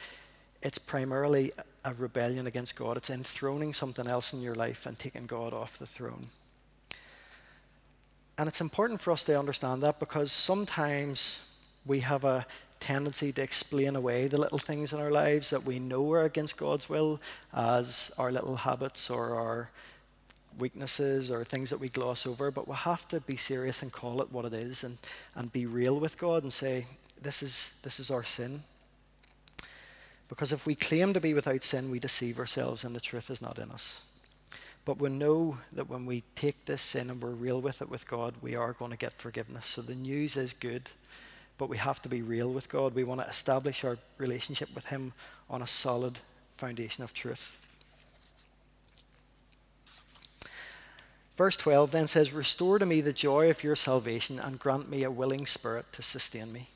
it's 0.62 0.77
primarily 0.77 1.51
a 1.84 1.94
rebellion 1.94 2.48
against 2.48 2.75
God. 2.75 2.98
It's 2.98 3.10
enthroning 3.10 3.74
something 3.74 4.08
else 4.08 4.34
in 4.34 4.41
your 4.41 4.55
life 4.55 4.86
and 4.86 4.98
taking 4.98 5.25
God 5.25 5.53
off 5.53 5.77
the 5.77 5.86
throne. 5.86 6.27
And 8.38 8.48
it's 8.50 8.62
important 8.62 9.00
for 9.00 9.12
us 9.12 9.24
to 9.25 9.39
understand 9.39 9.82
that 9.84 10.00
because 10.00 10.32
sometimes 10.32 11.58
we 11.86 12.01
have 12.01 12.24
a 12.24 12.46
tendency 12.86 13.32
to 13.32 13.42
explain 13.42 13.96
away 13.96 14.27
the 14.27 14.39
little 14.39 14.60
things 14.60 14.94
in 14.94 15.00
our 15.00 15.10
lives 15.10 15.50
that 15.50 15.63
we 15.63 15.80
know 15.80 16.12
are 16.13 16.24
against 16.24 16.56
God's 16.56 16.88
will 16.88 17.20
as 17.51 18.13
our 18.20 18.32
little 18.32 18.58
habits 18.58 19.10
or 19.10 19.36
our 19.36 19.72
weaknesses 20.60 21.32
or 21.32 21.44
things 21.44 21.72
that 21.72 21.80
we 21.80 21.89
gloss 21.89 22.27
over, 22.27 22.51
but 22.51 22.68
we 22.68 22.75
have 22.75 23.08
to 23.08 23.20
be 23.22 23.38
serious 23.38 23.82
and 23.82 23.92
call 23.92 24.22
it 24.22 24.32
what 24.32 24.46
it 24.46 24.54
is 24.54 24.84
and, 24.84 24.98
and 25.34 25.51
be 25.51 25.65
real 25.65 26.00
with 26.00 26.20
God 26.20 26.44
and 26.44 26.54
say, 26.54 26.86
this 27.20 27.42
is, 27.42 27.80
this 27.84 28.00
is 28.00 28.12
our 28.12 28.24
sin. 28.24 28.62
Because 30.30 30.51
if 30.51 30.68
we 30.68 30.75
claim 30.75 31.12
to 31.13 31.20
be 31.20 31.34
without 31.34 31.63
sin, 31.63 31.89
we 31.89 32.00
deceive 32.00 32.38
ourselves 32.38 32.84
and 32.84 32.96
the 32.96 33.00
truth 33.00 33.32
is 33.32 33.42
not 33.42 33.58
in 33.58 33.72
us. 33.72 34.06
But 34.86 35.00
we 35.00 35.10
know 35.10 35.58
that 35.74 35.89
when 35.89 36.06
we 36.06 36.24
take 36.36 36.65
this 36.65 36.84
sin 36.84 37.10
and 37.10 37.20
we're 37.20 37.32
real 37.32 37.62
with 37.62 37.82
it 37.82 37.89
with 37.89 38.08
God, 38.08 38.36
we 38.44 38.56
are 38.56 38.74
going 38.74 38.92
to 38.92 38.98
get 38.98 39.13
forgiveness. 39.13 39.65
So 39.65 39.82
the 39.82 39.96
news 39.96 40.38
is 40.38 40.54
good, 40.54 40.92
but 41.57 41.69
we 41.69 41.77
have 41.77 42.01
to 42.01 42.09
be 42.09 42.21
real 42.21 42.51
with 42.51 42.69
God. 42.69 42.93
We 42.93 43.03
want 43.03 43.21
to 43.21 43.27
establish 43.27 43.83
our 43.83 43.97
relationship 44.17 44.74
with 44.75 44.85
Him 44.85 45.13
on 45.50 45.62
a 45.62 45.67
solid 45.67 46.19
foundation 46.57 47.03
of 47.03 47.13
truth. 47.13 47.57
Verse 51.35 51.57
12 51.57 51.91
then 51.91 52.07
says, 52.07 52.33
Restore 52.33 52.79
to 52.79 52.85
me 52.85 53.01
the 53.01 53.12
joy 53.12 53.50
of 53.50 53.63
your 53.63 53.75
salvation 53.75 54.39
and 54.39 54.59
grant 54.59 54.89
me 54.89 55.03
a 55.03 55.12
willing 55.12 55.45
spirit 55.45 55.85
to 55.91 56.01
sustain 56.01 56.51
me. 56.53 56.67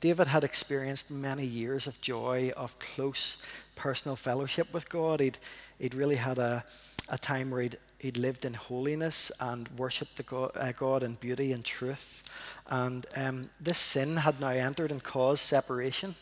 David 0.00 0.28
had 0.28 0.44
experienced 0.44 1.10
many 1.10 1.44
years 1.44 1.86
of 1.86 2.00
joy, 2.00 2.52
of 2.56 2.78
close 2.78 3.44
personal 3.76 4.16
fellowship 4.16 4.72
with 4.72 4.88
God. 4.88 5.20
He'd, 5.20 5.38
he'd 5.78 5.94
really 5.94 6.16
had 6.16 6.38
a, 6.38 6.64
a 7.10 7.18
time 7.18 7.50
where 7.50 7.62
he'd, 7.62 7.76
he'd 8.00 8.16
lived 8.16 8.46
in 8.46 8.54
holiness 8.54 9.30
and 9.40 9.68
worshipped 9.76 10.16
the 10.16 10.22
God, 10.22 10.50
uh, 10.54 10.72
God 10.72 11.02
in 11.02 11.14
beauty 11.16 11.52
and 11.52 11.62
truth. 11.62 12.22
And 12.68 13.04
um, 13.14 13.50
this 13.60 13.78
sin 13.78 14.16
had 14.16 14.40
now 14.40 14.48
entered 14.48 14.90
and 14.90 15.02
caused 15.02 15.42
separation. 15.42 16.14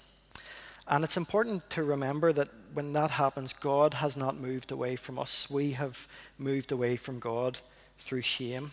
And 0.88 1.04
it's 1.04 1.16
important 1.16 1.70
to 1.70 1.84
remember 1.84 2.32
that 2.32 2.48
when 2.74 2.92
that 2.94 3.12
happens, 3.12 3.52
God 3.52 3.94
has 3.94 4.16
not 4.16 4.36
moved 4.36 4.72
away 4.72 4.96
from 4.96 5.20
us. 5.20 5.48
We 5.48 5.72
have 5.72 6.08
moved 6.36 6.72
away 6.72 6.96
from 6.96 7.20
God 7.20 7.58
through 7.96 8.22
shame. 8.22 8.72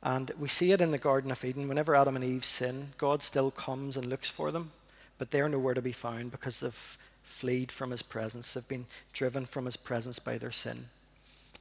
And 0.00 0.30
we 0.38 0.48
see 0.48 0.70
it 0.70 0.80
in 0.80 0.92
the 0.92 0.98
Garden 0.98 1.32
of 1.32 1.44
Eden. 1.44 1.66
Whenever 1.66 1.96
Adam 1.96 2.14
and 2.14 2.24
Eve 2.24 2.44
sin, 2.44 2.88
God 2.96 3.22
still 3.22 3.50
comes 3.50 3.96
and 3.96 4.06
looks 4.06 4.28
for 4.28 4.52
them, 4.52 4.70
but 5.18 5.32
they're 5.32 5.48
nowhere 5.48 5.74
to 5.74 5.82
be 5.82 5.92
found 5.92 6.30
because 6.30 6.60
they've 6.60 6.98
fled 7.22 7.72
from 7.72 7.90
his 7.90 8.02
presence. 8.02 8.52
They've 8.52 8.68
been 8.68 8.86
driven 9.12 9.46
from 9.46 9.64
his 9.64 9.76
presence 9.76 10.20
by 10.20 10.38
their 10.38 10.52
sin. 10.52 10.84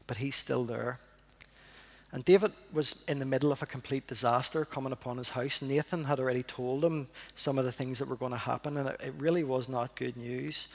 But 0.07 0.17
he's 0.17 0.35
still 0.35 0.65
there. 0.65 0.99
And 2.11 2.23
David 2.23 2.51
was 2.71 3.03
in 3.05 3.17
the 3.17 3.25
middle 3.25 3.51
of 3.51 3.63
a 3.63 3.65
complete 3.65 4.05
disaster 4.05 4.65
coming 4.65 4.93
upon 4.93 5.17
his 5.17 5.29
house. 5.29 5.63
Nathan 5.63 6.03
had 6.03 6.19
already 6.19 6.43
told 6.43 6.85
him 6.85 7.07
some 7.33 7.57
of 7.57 7.65
the 7.65 7.71
things 7.71 7.97
that 7.97 8.07
were 8.07 8.15
going 8.15 8.31
to 8.31 8.37
happen, 8.37 8.77
and 8.77 8.87
it 8.87 9.13
really 9.17 9.43
was 9.43 9.67
not 9.67 9.95
good 9.95 10.15
news. 10.15 10.67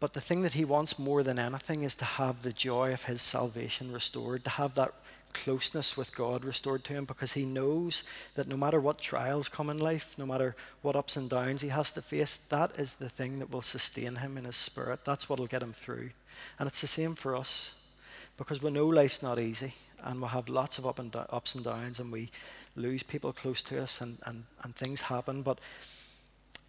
But 0.00 0.14
the 0.14 0.20
thing 0.20 0.42
that 0.42 0.54
he 0.54 0.64
wants 0.64 0.98
more 0.98 1.22
than 1.22 1.38
anything 1.38 1.84
is 1.84 1.94
to 1.96 2.06
have 2.06 2.42
the 2.42 2.54
joy 2.54 2.92
of 2.92 3.04
his 3.04 3.20
salvation 3.20 3.92
restored, 3.92 4.44
to 4.44 4.50
have 4.50 4.74
that 4.76 4.94
closeness 5.32 5.96
with 5.96 6.14
God 6.14 6.44
restored 6.44 6.84
to 6.84 6.92
him 6.92 7.04
because 7.04 7.32
he 7.32 7.44
knows 7.44 8.04
that 8.34 8.48
no 8.48 8.56
matter 8.56 8.80
what 8.80 8.98
trials 8.98 9.48
come 9.48 9.70
in 9.70 9.78
life, 9.78 10.14
no 10.18 10.26
matter 10.26 10.54
what 10.82 10.96
ups 10.96 11.16
and 11.16 11.28
downs 11.28 11.62
he 11.62 11.68
has 11.68 11.92
to 11.92 12.02
face, 12.02 12.36
that 12.36 12.72
is 12.78 12.94
the 12.94 13.08
thing 13.08 13.38
that 13.38 13.50
will 13.50 13.62
sustain 13.62 14.16
him 14.16 14.36
in 14.36 14.44
his 14.44 14.56
spirit. 14.56 15.04
That's 15.04 15.28
what 15.28 15.38
will 15.38 15.46
get 15.46 15.62
him 15.62 15.72
through. 15.72 16.10
And 16.58 16.66
it's 16.66 16.80
the 16.80 16.86
same 16.86 17.14
for 17.14 17.36
us 17.36 17.82
because 18.36 18.62
we 18.62 18.70
know 18.70 18.86
life's 18.86 19.22
not 19.22 19.40
easy 19.40 19.74
and 20.02 20.20
we'll 20.20 20.30
have 20.30 20.48
lots 20.48 20.78
of 20.78 20.86
up 20.86 20.98
and 20.98 21.12
do- 21.12 21.18
ups 21.30 21.54
and 21.54 21.64
downs 21.64 22.00
and 22.00 22.10
we 22.10 22.30
lose 22.76 23.02
people 23.02 23.32
close 23.32 23.62
to 23.62 23.80
us 23.82 24.00
and, 24.00 24.18
and, 24.26 24.44
and 24.62 24.74
things 24.74 25.02
happen. 25.02 25.42
But 25.42 25.58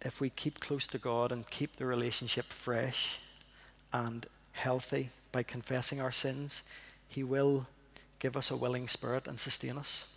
if 0.02 0.20
we 0.20 0.30
keep 0.30 0.60
close 0.60 0.86
to 0.88 0.98
God 0.98 1.32
and 1.32 1.48
keep 1.50 1.76
the 1.76 1.86
relationship 1.86 2.46
fresh 2.46 3.18
and 3.92 4.26
healthy 4.52 5.10
by 5.32 5.42
confessing 5.42 6.00
our 6.00 6.12
sins, 6.12 6.62
He 7.08 7.24
will 7.24 7.66
give 8.24 8.38
us 8.38 8.50
a 8.50 8.56
willing 8.56 8.88
spirit 8.88 9.28
and 9.28 9.38
sustain 9.38 9.76
us. 9.76 10.16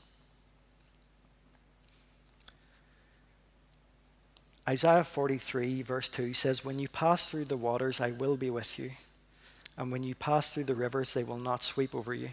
Isaiah 4.65 5.03
43, 5.03 5.81
verse 5.81 6.07
2 6.07 6.33
says, 6.33 6.63
When 6.63 6.79
you 6.79 6.87
pass 6.87 7.29
through 7.29 7.43
the 7.43 7.57
waters, 7.57 7.99
I 7.99 8.11
will 8.11 8.37
be 8.37 8.49
with 8.49 8.79
you. 8.79 8.91
And 9.77 9.91
when 9.91 10.03
you 10.03 10.15
pass 10.15 10.49
through 10.49 10.63
the 10.63 10.73
rivers, 10.73 11.13
they 11.13 11.25
will 11.25 11.37
not 11.37 11.63
sweep 11.63 11.93
over 11.93 12.13
you. 12.13 12.29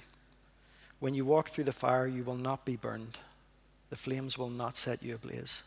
When 1.00 1.12
you 1.12 1.24
walk 1.24 1.48
through 1.48 1.64
the 1.64 1.72
fire, 1.72 2.06
you 2.06 2.22
will 2.22 2.36
not 2.36 2.64
be 2.64 2.76
burned. 2.76 3.18
The 3.90 3.96
flames 3.96 4.38
will 4.38 4.50
not 4.50 4.76
set 4.76 5.02
you 5.02 5.16
ablaze. 5.16 5.64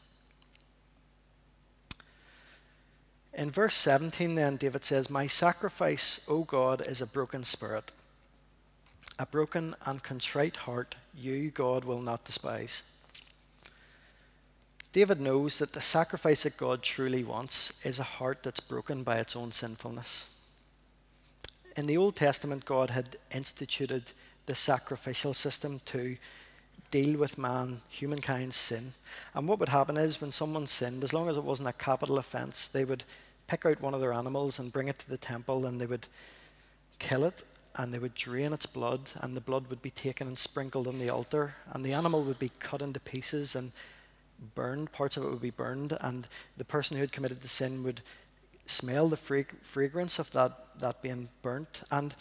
In 3.33 3.51
verse 3.51 3.75
17, 3.75 4.35
then, 4.35 4.55
David 4.55 4.85
says, 4.85 5.09
My 5.09 5.27
sacrifice, 5.27 6.25
O 6.29 6.45
God, 6.45 6.87
is 6.87 7.01
a 7.01 7.07
broken 7.07 7.43
spirit 7.43 7.91
a 9.19 9.25
broken 9.25 9.75
and 9.86 10.03
contrite 10.03 10.57
heart, 10.57 10.95
you, 11.15 11.50
God, 11.50 11.86
will 11.86 12.01
not 12.01 12.25
despise. 12.25 12.91
David 14.91 15.19
knows 15.19 15.59
that 15.59 15.74
the 15.74 15.81
sacrifice 15.81 16.43
that 16.43 16.57
God 16.57 16.81
truly 16.81 17.24
wants 17.24 17.86
is 17.86 18.00
a 18.00 18.03
heart 18.03 18.43
that's 18.43 18.59
broken 18.59 19.03
by 19.03 19.17
its 19.17 19.36
own 19.36 19.51
sinfulness. 19.51 20.33
In 21.75 21.86
the 21.86 21.97
Old 21.97 22.15
Testament, 22.15 22.65
God 22.65 22.89
had 22.89 23.17
instituted 23.33 24.03
the 24.45 24.55
sacrificial 24.55 25.33
system 25.33 25.81
to 25.86 26.17
deal 26.89 27.19
with 27.19 27.38
man, 27.38 27.81
humankind's 27.89 28.55
sin. 28.55 28.93
And 29.36 29.47
what 29.47 29.59
would 29.59 29.69
happen 29.69 29.97
is 29.97 30.21
when 30.21 30.31
someone 30.31 30.67
sinned, 30.67 31.03
as 31.03 31.13
long 31.13 31.29
as 31.29 31.38
it 31.38 31.43
wasn't 31.43 31.69
a 31.69 31.74
capital 31.74 32.17
offense, 32.17 32.67
they 32.67 32.86
would 32.86 33.03
pick 33.47 33.65
out 33.65 33.81
one 33.81 33.93
of 33.93 34.01
their 34.01 34.13
animals 34.13 34.57
and 34.57 34.74
bring 34.74 34.88
it 34.88 35.00
to 35.00 35.09
the 35.09 35.17
temple 35.17 35.65
and 35.65 35.79
they 35.79 35.86
would 35.86 36.07
kill 37.00 37.24
it 37.24 37.43
and 37.77 37.93
they 37.93 38.00
would 38.00 38.15
drain 38.15 38.53
its 38.53 38.65
blood, 38.65 39.01
and 39.22 39.36
the 39.36 39.41
blood 39.41 39.67
would 39.67 39.81
be 39.81 39.91
taken 39.91 40.27
and 40.27 40.38
sprinkled 40.39 40.88
on 40.88 40.98
the 40.98 41.10
altar, 41.10 41.55
and 41.72 41.86
the 41.86 41.93
animal 41.93 42.24
would 42.24 42.39
be 42.39 42.51
cut 42.60 42.81
into 42.81 43.00
pieces 43.00 43.55
and 43.55 43.72
burned. 44.55 44.91
Parts 44.91 45.15
of 45.15 45.24
it 45.24 45.29
would 45.29 45.41
be 45.41 45.51
burned, 45.51 45.96
and 46.01 46.27
the 46.57 46.65
person 46.65 46.98
who 46.98 47.01
had 47.01 47.12
committed 47.12 47.41
the 47.41 47.48
sin 47.48 47.84
would 47.84 48.01
smell 48.65 49.07
the 49.07 49.15
fragrance 49.15 50.19
of 50.19 50.31
that, 50.31 50.51
that 50.79 51.01
being 51.01 51.29
burnt. 51.41 51.84
And 51.91 52.15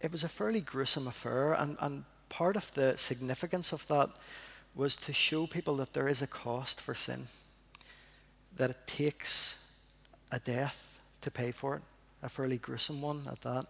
it 0.00 0.12
was 0.12 0.24
a 0.24 0.28
fairly 0.28 0.60
gruesome 0.60 1.08
affair, 1.08 1.54
and, 1.54 1.76
and 1.80 2.04
part 2.28 2.56
of 2.56 2.72
the 2.74 2.96
significance 2.96 3.72
of 3.72 3.86
that 3.88 4.08
was 4.74 4.94
to 4.94 5.12
show 5.12 5.46
people 5.46 5.76
that 5.76 5.92
there 5.92 6.08
is 6.08 6.22
a 6.22 6.26
cost 6.28 6.80
for 6.80 6.94
sin, 6.94 7.26
that 8.56 8.70
it 8.70 8.86
takes 8.86 9.72
a 10.30 10.38
death 10.38 11.02
to 11.20 11.30
pay 11.30 11.50
for 11.50 11.74
it, 11.76 11.82
a 12.22 12.28
fairly 12.28 12.56
gruesome 12.56 13.02
one 13.02 13.22
at 13.30 13.40
that. 13.40 13.66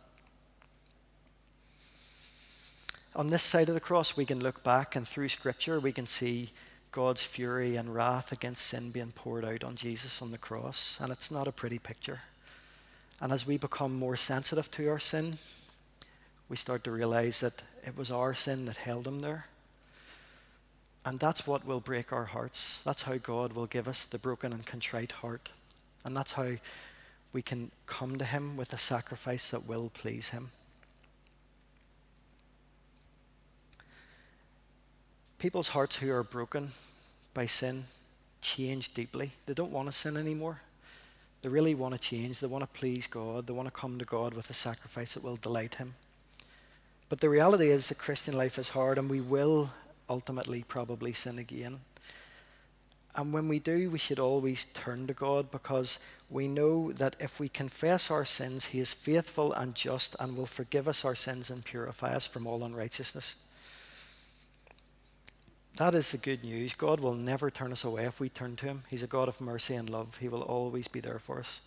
On 3.16 3.26
this 3.26 3.42
side 3.42 3.68
of 3.68 3.74
the 3.74 3.80
cross, 3.80 4.16
we 4.16 4.24
can 4.24 4.40
look 4.40 4.62
back 4.62 4.94
and 4.94 5.06
through 5.06 5.28
Scripture, 5.28 5.80
we 5.80 5.92
can 5.92 6.06
see 6.06 6.50
God's 6.92 7.22
fury 7.22 7.76
and 7.76 7.94
wrath 7.94 8.32
against 8.32 8.66
sin 8.66 8.90
being 8.90 9.12
poured 9.12 9.44
out 9.44 9.64
on 9.64 9.74
Jesus 9.76 10.22
on 10.22 10.30
the 10.30 10.38
cross. 10.38 11.00
And 11.00 11.12
it's 11.12 11.30
not 11.30 11.48
a 11.48 11.52
pretty 11.52 11.78
picture. 11.78 12.20
And 13.20 13.32
as 13.32 13.46
we 13.46 13.56
become 13.56 13.98
more 13.98 14.16
sensitive 14.16 14.70
to 14.72 14.88
our 14.88 14.98
sin, 14.98 15.38
we 16.48 16.56
start 16.56 16.84
to 16.84 16.90
realize 16.90 17.40
that 17.40 17.62
it 17.84 17.96
was 17.96 18.10
our 18.10 18.34
sin 18.34 18.64
that 18.66 18.76
held 18.76 19.06
him 19.06 19.20
there. 19.20 19.46
And 21.04 21.18
that's 21.18 21.46
what 21.46 21.66
will 21.66 21.80
break 21.80 22.12
our 22.12 22.26
hearts. 22.26 22.82
That's 22.82 23.02
how 23.02 23.16
God 23.16 23.52
will 23.52 23.66
give 23.66 23.88
us 23.88 24.04
the 24.04 24.18
broken 24.18 24.52
and 24.52 24.66
contrite 24.66 25.12
heart. 25.12 25.48
And 26.04 26.16
that's 26.16 26.32
how 26.32 26.52
we 27.32 27.42
can 27.42 27.70
come 27.86 28.18
to 28.18 28.24
him 28.24 28.56
with 28.56 28.72
a 28.72 28.78
sacrifice 28.78 29.48
that 29.50 29.68
will 29.68 29.90
please 29.94 30.30
him. 30.30 30.50
People's 35.40 35.68
hearts 35.68 35.96
who 35.96 36.12
are 36.12 36.22
broken 36.22 36.70
by 37.32 37.46
sin 37.46 37.84
change 38.42 38.92
deeply. 38.92 39.32
They 39.46 39.54
don't 39.54 39.72
want 39.72 39.88
to 39.88 39.92
sin 39.92 40.18
anymore. 40.18 40.60
They 41.40 41.48
really 41.48 41.74
want 41.74 41.94
to 41.94 42.00
change. 42.00 42.40
They 42.40 42.46
want 42.46 42.62
to 42.62 42.78
please 42.78 43.06
God. 43.06 43.46
They 43.46 43.54
want 43.54 43.66
to 43.66 43.72
come 43.72 43.98
to 43.98 44.04
God 44.04 44.34
with 44.34 44.50
a 44.50 44.54
sacrifice 44.54 45.14
that 45.14 45.24
will 45.24 45.36
delight 45.36 45.76
Him. 45.76 45.94
But 47.08 47.20
the 47.20 47.30
reality 47.30 47.70
is, 47.70 47.88
the 47.88 47.94
Christian 47.94 48.36
life 48.36 48.58
is 48.58 48.68
hard, 48.68 48.98
and 48.98 49.08
we 49.08 49.22
will 49.22 49.70
ultimately 50.10 50.62
probably 50.68 51.14
sin 51.14 51.38
again. 51.38 51.80
And 53.16 53.32
when 53.32 53.48
we 53.48 53.60
do, 53.60 53.88
we 53.88 53.98
should 53.98 54.20
always 54.20 54.66
turn 54.66 55.06
to 55.06 55.14
God 55.14 55.50
because 55.50 56.06
we 56.28 56.48
know 56.48 56.92
that 56.92 57.16
if 57.18 57.40
we 57.40 57.48
confess 57.48 58.10
our 58.10 58.26
sins, 58.26 58.66
He 58.66 58.78
is 58.78 58.92
faithful 58.92 59.54
and 59.54 59.74
just 59.74 60.16
and 60.20 60.36
will 60.36 60.44
forgive 60.44 60.86
us 60.86 61.02
our 61.02 61.14
sins 61.14 61.48
and 61.48 61.64
purify 61.64 62.14
us 62.14 62.26
from 62.26 62.46
all 62.46 62.62
unrighteousness. 62.62 63.36
That 65.80 65.94
is 65.94 66.12
the 66.12 66.18
good 66.18 66.44
news. 66.44 66.74
God 66.74 67.00
will 67.00 67.14
never 67.14 67.50
turn 67.50 67.72
us 67.72 67.84
away 67.84 68.04
if 68.04 68.20
we 68.20 68.28
turn 68.28 68.54
to 68.56 68.66
Him. 68.66 68.82
He's 68.90 69.02
a 69.02 69.06
God 69.06 69.28
of 69.28 69.40
mercy 69.40 69.74
and 69.74 69.88
love. 69.88 70.18
He 70.18 70.28
will 70.28 70.42
always 70.42 70.88
be 70.88 71.00
there 71.00 71.18
for 71.18 71.38
us. 71.38 71.62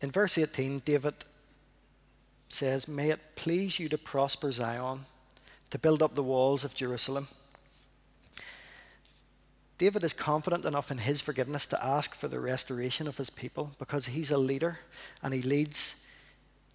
In 0.00 0.10
verse 0.10 0.38
18, 0.38 0.78
David 0.78 1.12
says, 2.48 2.88
May 2.88 3.10
it 3.10 3.20
please 3.36 3.78
you 3.78 3.90
to 3.90 3.98
prosper 3.98 4.50
Zion, 4.50 5.00
to 5.68 5.78
build 5.78 6.02
up 6.02 6.14
the 6.14 6.22
walls 6.22 6.64
of 6.64 6.74
Jerusalem. 6.74 7.28
David 9.76 10.04
is 10.04 10.14
confident 10.14 10.64
enough 10.64 10.90
in 10.90 10.96
his 10.96 11.20
forgiveness 11.20 11.66
to 11.66 11.84
ask 11.84 12.14
for 12.14 12.28
the 12.28 12.40
restoration 12.40 13.06
of 13.06 13.18
his 13.18 13.28
people 13.28 13.72
because 13.78 14.06
he's 14.06 14.30
a 14.30 14.38
leader 14.38 14.78
and 15.22 15.34
he 15.34 15.42
leads 15.42 16.08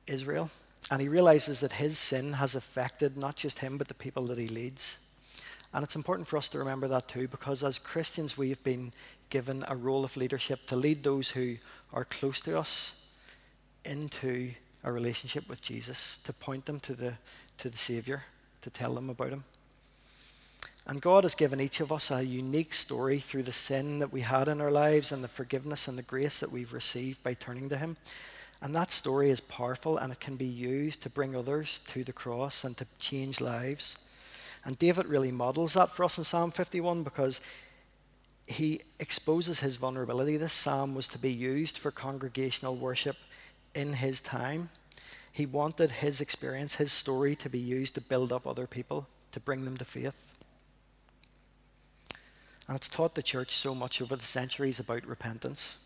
Israel. 0.05 0.51
And 0.89 1.01
he 1.01 1.09
realizes 1.09 1.59
that 1.59 1.73
his 1.73 1.97
sin 1.97 2.33
has 2.33 2.55
affected 2.55 3.17
not 3.17 3.35
just 3.35 3.59
him, 3.59 3.77
but 3.77 3.87
the 3.87 3.93
people 3.93 4.25
that 4.27 4.37
he 4.37 4.47
leads. 4.47 5.05
And 5.73 5.83
it's 5.83 5.95
important 5.95 6.27
for 6.27 6.37
us 6.37 6.47
to 6.49 6.59
remember 6.59 6.87
that 6.87 7.07
too, 7.09 7.27
because 7.27 7.61
as 7.61 7.77
Christians, 7.77 8.37
we've 8.37 8.63
been 8.63 8.93
given 9.29 9.65
a 9.67 9.75
role 9.75 10.05
of 10.05 10.15
leadership 10.15 10.65
to 10.67 10.75
lead 10.75 11.03
those 11.03 11.29
who 11.29 11.55
are 11.93 12.05
close 12.05 12.39
to 12.41 12.57
us 12.57 13.11
into 13.83 14.51
a 14.83 14.91
relationship 14.91 15.49
with 15.49 15.61
Jesus, 15.61 16.19
to 16.19 16.31
point 16.31 16.65
them 16.65 16.79
to 16.81 16.93
the, 16.93 17.13
to 17.57 17.69
the 17.69 17.77
Savior, 17.77 18.23
to 18.61 18.69
tell 18.69 18.93
them 18.93 19.09
about 19.09 19.29
Him. 19.29 19.43
And 20.85 21.01
God 21.01 21.25
has 21.25 21.35
given 21.35 21.59
each 21.59 21.81
of 21.81 21.91
us 21.91 22.11
a 22.11 22.25
unique 22.25 22.73
story 22.73 23.19
through 23.19 23.43
the 23.43 23.51
sin 23.51 23.99
that 23.99 24.13
we 24.13 24.21
had 24.21 24.47
in 24.47 24.61
our 24.61 24.71
lives 24.71 25.11
and 25.11 25.21
the 25.21 25.27
forgiveness 25.27 25.89
and 25.89 25.97
the 25.97 26.03
grace 26.03 26.39
that 26.39 26.51
we've 26.51 26.71
received 26.71 27.21
by 27.23 27.33
turning 27.33 27.67
to 27.69 27.77
Him. 27.77 27.97
And 28.61 28.75
that 28.75 28.91
story 28.91 29.29
is 29.29 29.39
powerful 29.39 29.97
and 29.97 30.11
it 30.11 30.19
can 30.19 30.35
be 30.35 30.45
used 30.45 31.03
to 31.03 31.09
bring 31.09 31.35
others 31.35 31.79
to 31.87 32.03
the 32.03 32.13
cross 32.13 32.63
and 32.63 32.75
to 32.77 32.87
change 32.99 33.39
lives. 33.39 34.09
And 34.65 34.77
David 34.77 35.05
really 35.05 35.31
models 35.31 35.75
that 35.75 35.91
for 35.91 36.03
us 36.03 36.17
in 36.17 36.23
Psalm 36.23 36.51
51 36.51 37.03
because 37.03 37.41
he 38.47 38.81
exposes 38.99 39.59
his 39.59 39.77
vulnerability. 39.77 40.37
This 40.37 40.53
psalm 40.53 40.95
was 40.95 41.07
to 41.09 41.19
be 41.19 41.31
used 41.31 41.77
for 41.77 41.91
congregational 41.91 42.75
worship 42.75 43.17
in 43.75 43.93
his 43.93 44.21
time. 44.21 44.69
He 45.31 45.45
wanted 45.45 45.91
his 45.91 46.19
experience, 46.19 46.75
his 46.75 46.91
story, 46.91 47.35
to 47.35 47.49
be 47.49 47.59
used 47.59 47.93
to 47.95 48.01
build 48.01 48.33
up 48.33 48.47
other 48.47 48.65
people, 48.65 49.07
to 49.33 49.39
bring 49.39 49.65
them 49.65 49.77
to 49.77 49.85
faith. 49.85 50.33
And 52.67 52.75
it's 52.75 52.89
taught 52.89 53.15
the 53.15 53.21
church 53.21 53.51
so 53.51 53.75
much 53.75 54.01
over 54.01 54.15
the 54.15 54.25
centuries 54.25 54.79
about 54.79 55.05
repentance. 55.05 55.77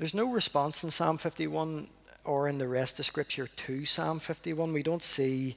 There's 0.00 0.14
no 0.14 0.32
response 0.32 0.82
in 0.82 0.90
Psalm 0.90 1.18
51 1.18 1.86
or 2.24 2.48
in 2.48 2.56
the 2.56 2.66
rest 2.66 2.98
of 2.98 3.04
Scripture 3.04 3.48
to 3.48 3.84
Psalm 3.84 4.18
51. 4.18 4.72
We 4.72 4.82
don't 4.82 5.02
see 5.02 5.56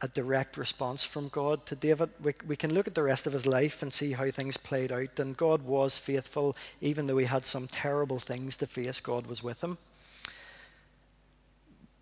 a 0.00 0.06
direct 0.06 0.56
response 0.56 1.02
from 1.02 1.26
God 1.26 1.66
to 1.66 1.74
David. 1.74 2.10
We, 2.22 2.34
we 2.46 2.54
can 2.54 2.72
look 2.72 2.86
at 2.86 2.94
the 2.94 3.02
rest 3.02 3.26
of 3.26 3.32
his 3.32 3.48
life 3.48 3.82
and 3.82 3.92
see 3.92 4.12
how 4.12 4.30
things 4.30 4.56
played 4.56 4.92
out. 4.92 5.18
And 5.18 5.36
God 5.36 5.62
was 5.62 5.98
faithful, 5.98 6.56
even 6.80 7.08
though 7.08 7.18
he 7.18 7.26
had 7.26 7.44
some 7.44 7.66
terrible 7.66 8.20
things 8.20 8.54
to 8.58 8.68
face, 8.68 9.00
God 9.00 9.26
was 9.26 9.42
with 9.42 9.60
him. 9.60 9.76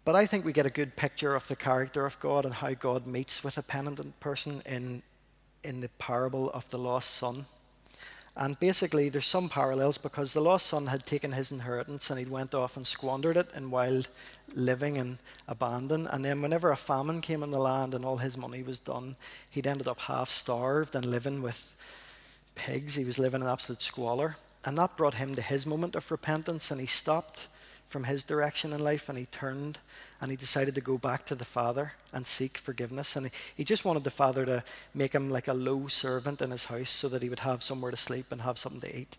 But 0.05 0.15
I 0.15 0.27
think 0.27 0.45
we 0.45 0.53
get 0.53 0.67
a 0.67 0.71
good 0.71 0.95
picture 0.95 1.35
of 1.35 1.49
the 1.49 1.57
character 1.57 2.05
of 2.05 2.21
God 2.21 2.45
and 2.45 2.53
how 2.53 2.75
God 2.75 3.07
meets 3.07 3.43
with 3.43 3.57
a 3.57 3.63
penitent 3.63 4.21
person 4.21 4.61
in, 4.67 5.03
in 5.65 5.81
the 5.81 5.89
parable 5.89 6.51
of 6.51 6.69
the 6.69 6.79
lost 6.79 7.13
son. 7.13 7.47
And 8.41 8.59
basically, 8.61 9.09
there's 9.09 9.27
some 9.27 9.49
parallels 9.49 9.99
because 9.99 10.33
the 10.33 10.41
lost 10.41 10.69
son 10.69 10.87
had 10.87 11.05
taken 11.05 11.33
his 11.33 11.51
inheritance 11.51 12.09
and 12.09 12.21
he 12.21 12.25
went 12.25 12.55
off 12.55 12.77
and 12.77 12.87
squandered 12.87 13.37
it 13.37 13.51
in 13.53 13.73
wild 13.73 14.07
living 14.55 14.97
and 14.97 15.19
abandon. 15.49 16.07
And 16.07 16.25
then, 16.25 16.41
whenever 16.41 16.71
a 16.71 16.77
famine 16.77 17.21
came 17.21 17.43
in 17.43 17.51
the 17.51 17.59
land 17.59 17.95
and 17.95 18.05
all 18.05 18.19
his 18.19 18.37
money 18.39 18.63
was 18.63 18.79
done, 18.79 19.17
he'd 19.51 19.67
ended 19.67 19.89
up 19.89 19.99
half 19.99 20.31
starved 20.31 20.95
and 20.95 21.05
living 21.05 21.43
with 21.43 21.75
pigs. 22.55 22.95
He 22.95 23.05
was 23.05 23.19
living 23.19 23.43
in 23.43 23.49
absolute 23.49 23.83
squalor. 23.83 24.37
And 24.65 24.79
that 24.79 24.97
brought 24.97 25.15
him 25.15 25.35
to 25.35 25.43
his 25.43 25.67
moment 25.67 25.97
of 25.97 26.09
repentance, 26.09 26.71
and 26.71 26.81
he 26.81 26.87
stopped 26.87 27.49
from 27.89 28.05
his 28.05 28.25
direction 28.25 28.73
in 28.73 28.85
life 28.85 29.09
and 29.09 29.19
he 29.19 29.27
turned 29.27 29.79
and 30.21 30.31
he 30.31 30.37
decided 30.37 30.75
to 30.75 30.81
go 30.81 30.99
back 30.99 31.25
to 31.27 31.35
the 31.35 31.45
Father 31.45 31.93
and 32.13 32.27
seek 32.27 32.59
forgiveness. 32.59 33.17
And 33.17 33.31
he, 33.57 33.65
just 33.65 33.85
wanted 33.85 34.05
the 34.05 34.11
Father 34.11 34.45
to 34.45 34.65
make 34.95 35.13
him 35.13 35.31
like 35.31 35.49
a 35.49 35.55
low 35.55 35.87
servant 35.87 36.43
in 36.43 36.51
his 36.51 36.67
house 36.67 36.91
so 36.91 37.09
that 37.09 37.23
he 37.23 37.29
would 37.29 37.39
have 37.41 37.63
somewhere 37.63 37.91
to 37.91 37.97
sleep 37.97 38.27
and 38.31 38.43
have 38.43 38.59
something 38.59 38.81
to 38.81 38.99
eat. 38.99 39.17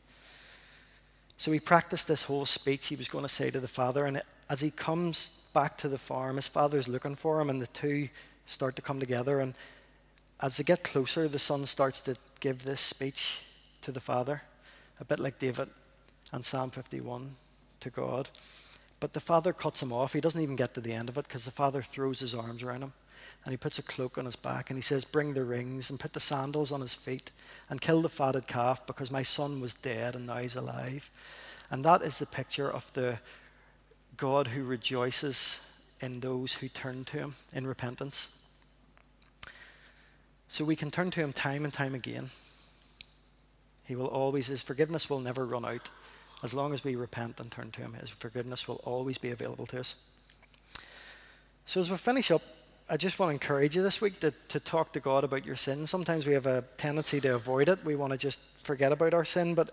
So 1.38 1.52
he 1.52 1.60
practiced 1.60 2.08
this 2.08 2.24
whole 2.24 2.46
speech 2.46 2.88
he 2.88 2.98
was 2.98 3.08
going 3.08 3.24
to 3.24 3.30
say 3.30 3.50
to 3.50 3.62
the 3.62 3.68
Father. 3.68 4.06
And 4.06 4.22
as 4.50 4.60
he 4.60 4.72
comes 4.72 5.50
back 5.54 5.78
to 5.78 5.88
the 5.88 5.98
farm, 5.98 6.36
his 6.36 6.48
father's 6.48 6.90
looking 6.90 7.16
for 7.16 7.40
him, 7.40 7.50
and 7.50 7.62
the 7.62 7.68
two 7.68 8.10
start 8.46 8.76
to 8.76 8.82
come 8.82 9.00
together. 9.00 9.40
And 9.40 9.54
as 10.42 10.58
they 10.58 10.64
get 10.64 10.84
closer, 10.84 11.28
the 11.28 11.40
son 11.40 11.66
starts 11.66 12.02
to 12.02 12.18
give 12.40 12.66
this 12.66 12.82
speech 12.82 13.42
to 13.82 13.92
the 13.92 14.00
Father, 14.00 14.42
a 15.00 15.06
bit 15.06 15.20
like 15.20 15.40
David 15.40 15.70
and 16.32 16.44
Psalm 16.44 16.72
51 16.72 17.36
to 17.80 17.90
God. 17.90 18.30
But 19.00 19.14
the 19.14 19.20
father 19.20 19.54
cuts 19.54 19.82
him 19.82 19.94
off. 19.94 20.14
He 20.14 20.22
doesn't 20.22 20.42
even 20.42 20.56
get 20.56 20.74
to 20.74 20.82
the 20.82 20.94
end 20.94 21.10
of 21.10 21.18
it 21.18 21.28
because 21.28 21.46
the 21.46 21.52
father 21.52 21.82
throws 21.82 22.20
his 22.20 22.36
arms 22.36 22.64
around 22.64 22.84
him 22.84 22.94
and 23.46 23.52
he 23.52 23.58
puts 23.58 23.80
a 23.80 23.84
cloak 23.84 24.18
on 24.18 24.26
his 24.26 24.36
back 24.36 24.70
and 24.70 24.78
he 24.78 24.82
says, 24.82 25.06
Bring 25.06 25.34
the 25.34 25.46
rings 25.46 25.90
and 25.90 26.00
put 26.00 26.14
the 26.14 26.20
sandals 26.20 26.72
on 26.72 26.82
his 26.82 26.94
feet 26.94 27.32
and 27.70 27.82
kill 27.82 28.02
the 28.02 28.10
fatted 28.10 28.48
calf 28.48 28.86
because 28.86 29.12
my 29.12 29.24
son 29.24 29.62
was 29.62 29.74
dead 29.74 30.16
and 30.16 30.28
now 30.28 30.38
he's 30.38 30.56
alive. 30.56 31.10
And 31.72 31.86
that 31.86 32.02
is 32.02 32.20
the 32.20 32.26
picture 32.26 32.70
of 32.70 32.92
the 32.94 33.20
God 34.18 34.48
who 34.48 34.64
rejoices 34.64 35.66
in 36.02 36.20
those 36.20 36.54
who 36.54 36.68
turn 36.68 37.06
to 37.06 37.18
him 37.18 37.36
in 37.54 37.68
repentance. 37.68 38.38
So 40.48 40.66
we 40.66 40.76
can 40.76 40.92
turn 40.92 41.12
to 41.12 41.22
him 41.22 41.32
time 41.32 41.64
and 41.64 41.72
time 41.72 41.94
again. 41.94 42.32
He 43.88 43.96
will 43.96 44.08
always, 44.08 44.48
his 44.48 44.62
forgiveness 44.62 45.10
will 45.10 45.20
never 45.20 45.46
run 45.46 45.66
out. 45.66 45.90
As 46.42 46.54
long 46.54 46.74
as 46.74 46.84
we 46.84 46.96
repent 46.96 47.40
and 47.40 47.52
turn 47.52 47.72
to 47.72 47.82
Him, 47.82 47.94
His 47.94 48.10
forgiveness 48.10 48.68
will 48.68 48.82
always 48.86 49.18
be 49.18 49.32
available 49.32 49.66
to 49.68 49.80
us. 49.80 49.96
So, 51.66 51.80
as 51.80 51.92
we 51.92 51.98
finish 51.98 52.32
up, 52.32 52.42
I 52.90 52.98
just 52.98 53.20
want 53.20 53.30
to 53.30 53.34
encourage 53.34 53.76
you 53.76 53.84
this 53.84 54.02
week 54.02 54.20
to, 54.22 54.34
to 54.48 54.60
talk 54.60 54.94
to 54.94 55.00
God 55.00 55.24
about 55.24 55.46
your 55.46 55.56
sin. 55.56 55.86
Sometimes 55.86 56.26
we 56.26 56.34
have 56.34 56.48
a 56.48 56.64
tendency 56.78 57.20
to 57.22 57.36
avoid 57.36 57.70
it, 57.70 57.84
we 57.86 57.96
want 57.96 58.14
to 58.14 58.18
just 58.18 58.40
forget 58.58 58.92
about 58.92 59.14
our 59.14 59.26
sin, 59.26 59.54
but 59.54 59.72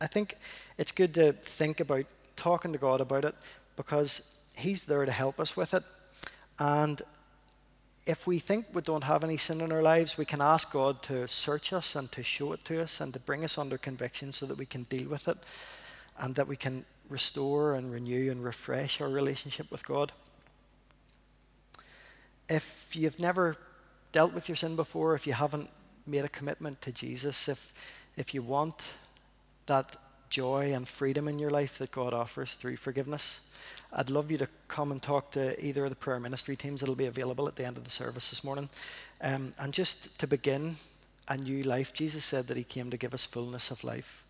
I 0.00 0.06
think 0.06 0.34
it's 0.76 0.92
good 0.92 1.14
to 1.14 1.32
think 1.32 1.80
about 1.80 2.04
talking 2.36 2.72
to 2.72 2.78
God 2.78 3.00
about 3.00 3.24
it 3.24 3.34
because 3.76 4.44
He's 4.56 4.84
there 4.84 5.06
to 5.06 5.12
help 5.12 5.38
us 5.38 5.56
with 5.56 5.72
it. 5.72 5.84
And 6.58 7.00
if 8.06 8.26
we 8.26 8.38
think 8.38 8.66
we 8.72 8.82
don't 8.82 9.04
have 9.04 9.22
any 9.22 9.36
sin 9.36 9.60
in 9.60 9.70
our 9.70 9.82
lives, 9.82 10.18
we 10.18 10.24
can 10.24 10.40
ask 10.40 10.72
God 10.72 11.02
to 11.04 11.28
search 11.28 11.72
us 11.72 11.94
and 11.94 12.10
to 12.12 12.22
show 12.24 12.52
it 12.52 12.64
to 12.64 12.82
us 12.82 13.00
and 13.00 13.12
to 13.12 13.20
bring 13.20 13.44
us 13.44 13.56
under 13.56 13.78
conviction 13.78 14.32
so 14.32 14.46
that 14.46 14.58
we 14.58 14.66
can 14.66 14.82
deal 14.84 15.08
with 15.08 15.28
it 15.28 15.38
and 16.18 16.34
that 16.34 16.48
we 16.48 16.56
can 16.56 16.84
restore 17.08 17.74
and 17.74 17.90
renew 17.92 18.30
and 18.30 18.44
refresh 18.44 19.00
our 19.00 19.08
relationship 19.08 19.70
with 19.70 19.86
God. 19.86 20.12
If 22.48 22.94
you've 22.94 23.20
never 23.20 23.56
dealt 24.12 24.32
with 24.32 24.48
your 24.48 24.56
sin 24.56 24.76
before, 24.76 25.14
if 25.14 25.26
you 25.26 25.32
haven't 25.32 25.70
made 26.06 26.24
a 26.24 26.28
commitment 26.28 26.80
to 26.82 26.92
Jesus, 26.92 27.48
if, 27.48 27.74
if 28.16 28.34
you 28.34 28.42
want 28.42 28.94
that 29.66 29.96
joy 30.30 30.72
and 30.74 30.86
freedom 30.86 31.28
in 31.28 31.38
your 31.38 31.50
life 31.50 31.78
that 31.78 31.90
God 31.90 32.12
offers 32.12 32.54
through 32.54 32.76
forgiveness, 32.76 33.42
I'd 33.92 34.10
love 34.10 34.30
you 34.30 34.38
to 34.38 34.48
come 34.66 34.92
and 34.92 35.00
talk 35.00 35.30
to 35.32 35.62
either 35.64 35.84
of 35.84 35.90
the 35.90 35.96
prayer 35.96 36.20
ministry 36.20 36.56
teams 36.56 36.80
that'll 36.80 36.94
be 36.94 37.06
available 37.06 37.48
at 37.48 37.56
the 37.56 37.66
end 37.66 37.76
of 37.76 37.84
the 37.84 37.90
service 37.90 38.30
this 38.30 38.44
morning. 38.44 38.68
Um, 39.20 39.54
and 39.58 39.72
just 39.72 40.18
to 40.20 40.26
begin 40.26 40.76
a 41.28 41.36
new 41.36 41.62
life, 41.62 41.92
Jesus 41.92 42.24
said 42.24 42.46
that 42.46 42.56
He 42.56 42.64
came 42.64 42.90
to 42.90 42.96
give 42.96 43.14
us 43.14 43.24
fullness 43.24 43.70
of 43.70 43.84
life. 43.84 44.24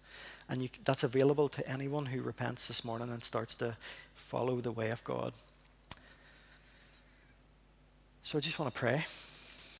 And 0.48 0.62
you, 0.62 0.68
that's 0.84 1.04
available 1.04 1.48
to 1.50 1.68
anyone 1.68 2.06
who 2.06 2.22
repents 2.22 2.68
this 2.68 2.84
morning 2.84 3.10
and 3.10 3.22
starts 3.22 3.54
to 3.56 3.76
follow 4.14 4.60
the 4.60 4.72
way 4.72 4.90
of 4.90 5.04
God. 5.04 5.32
So 8.22 8.38
I 8.38 8.40
just 8.40 8.58
want 8.58 8.72
to 8.72 8.78
pray. 8.78 9.04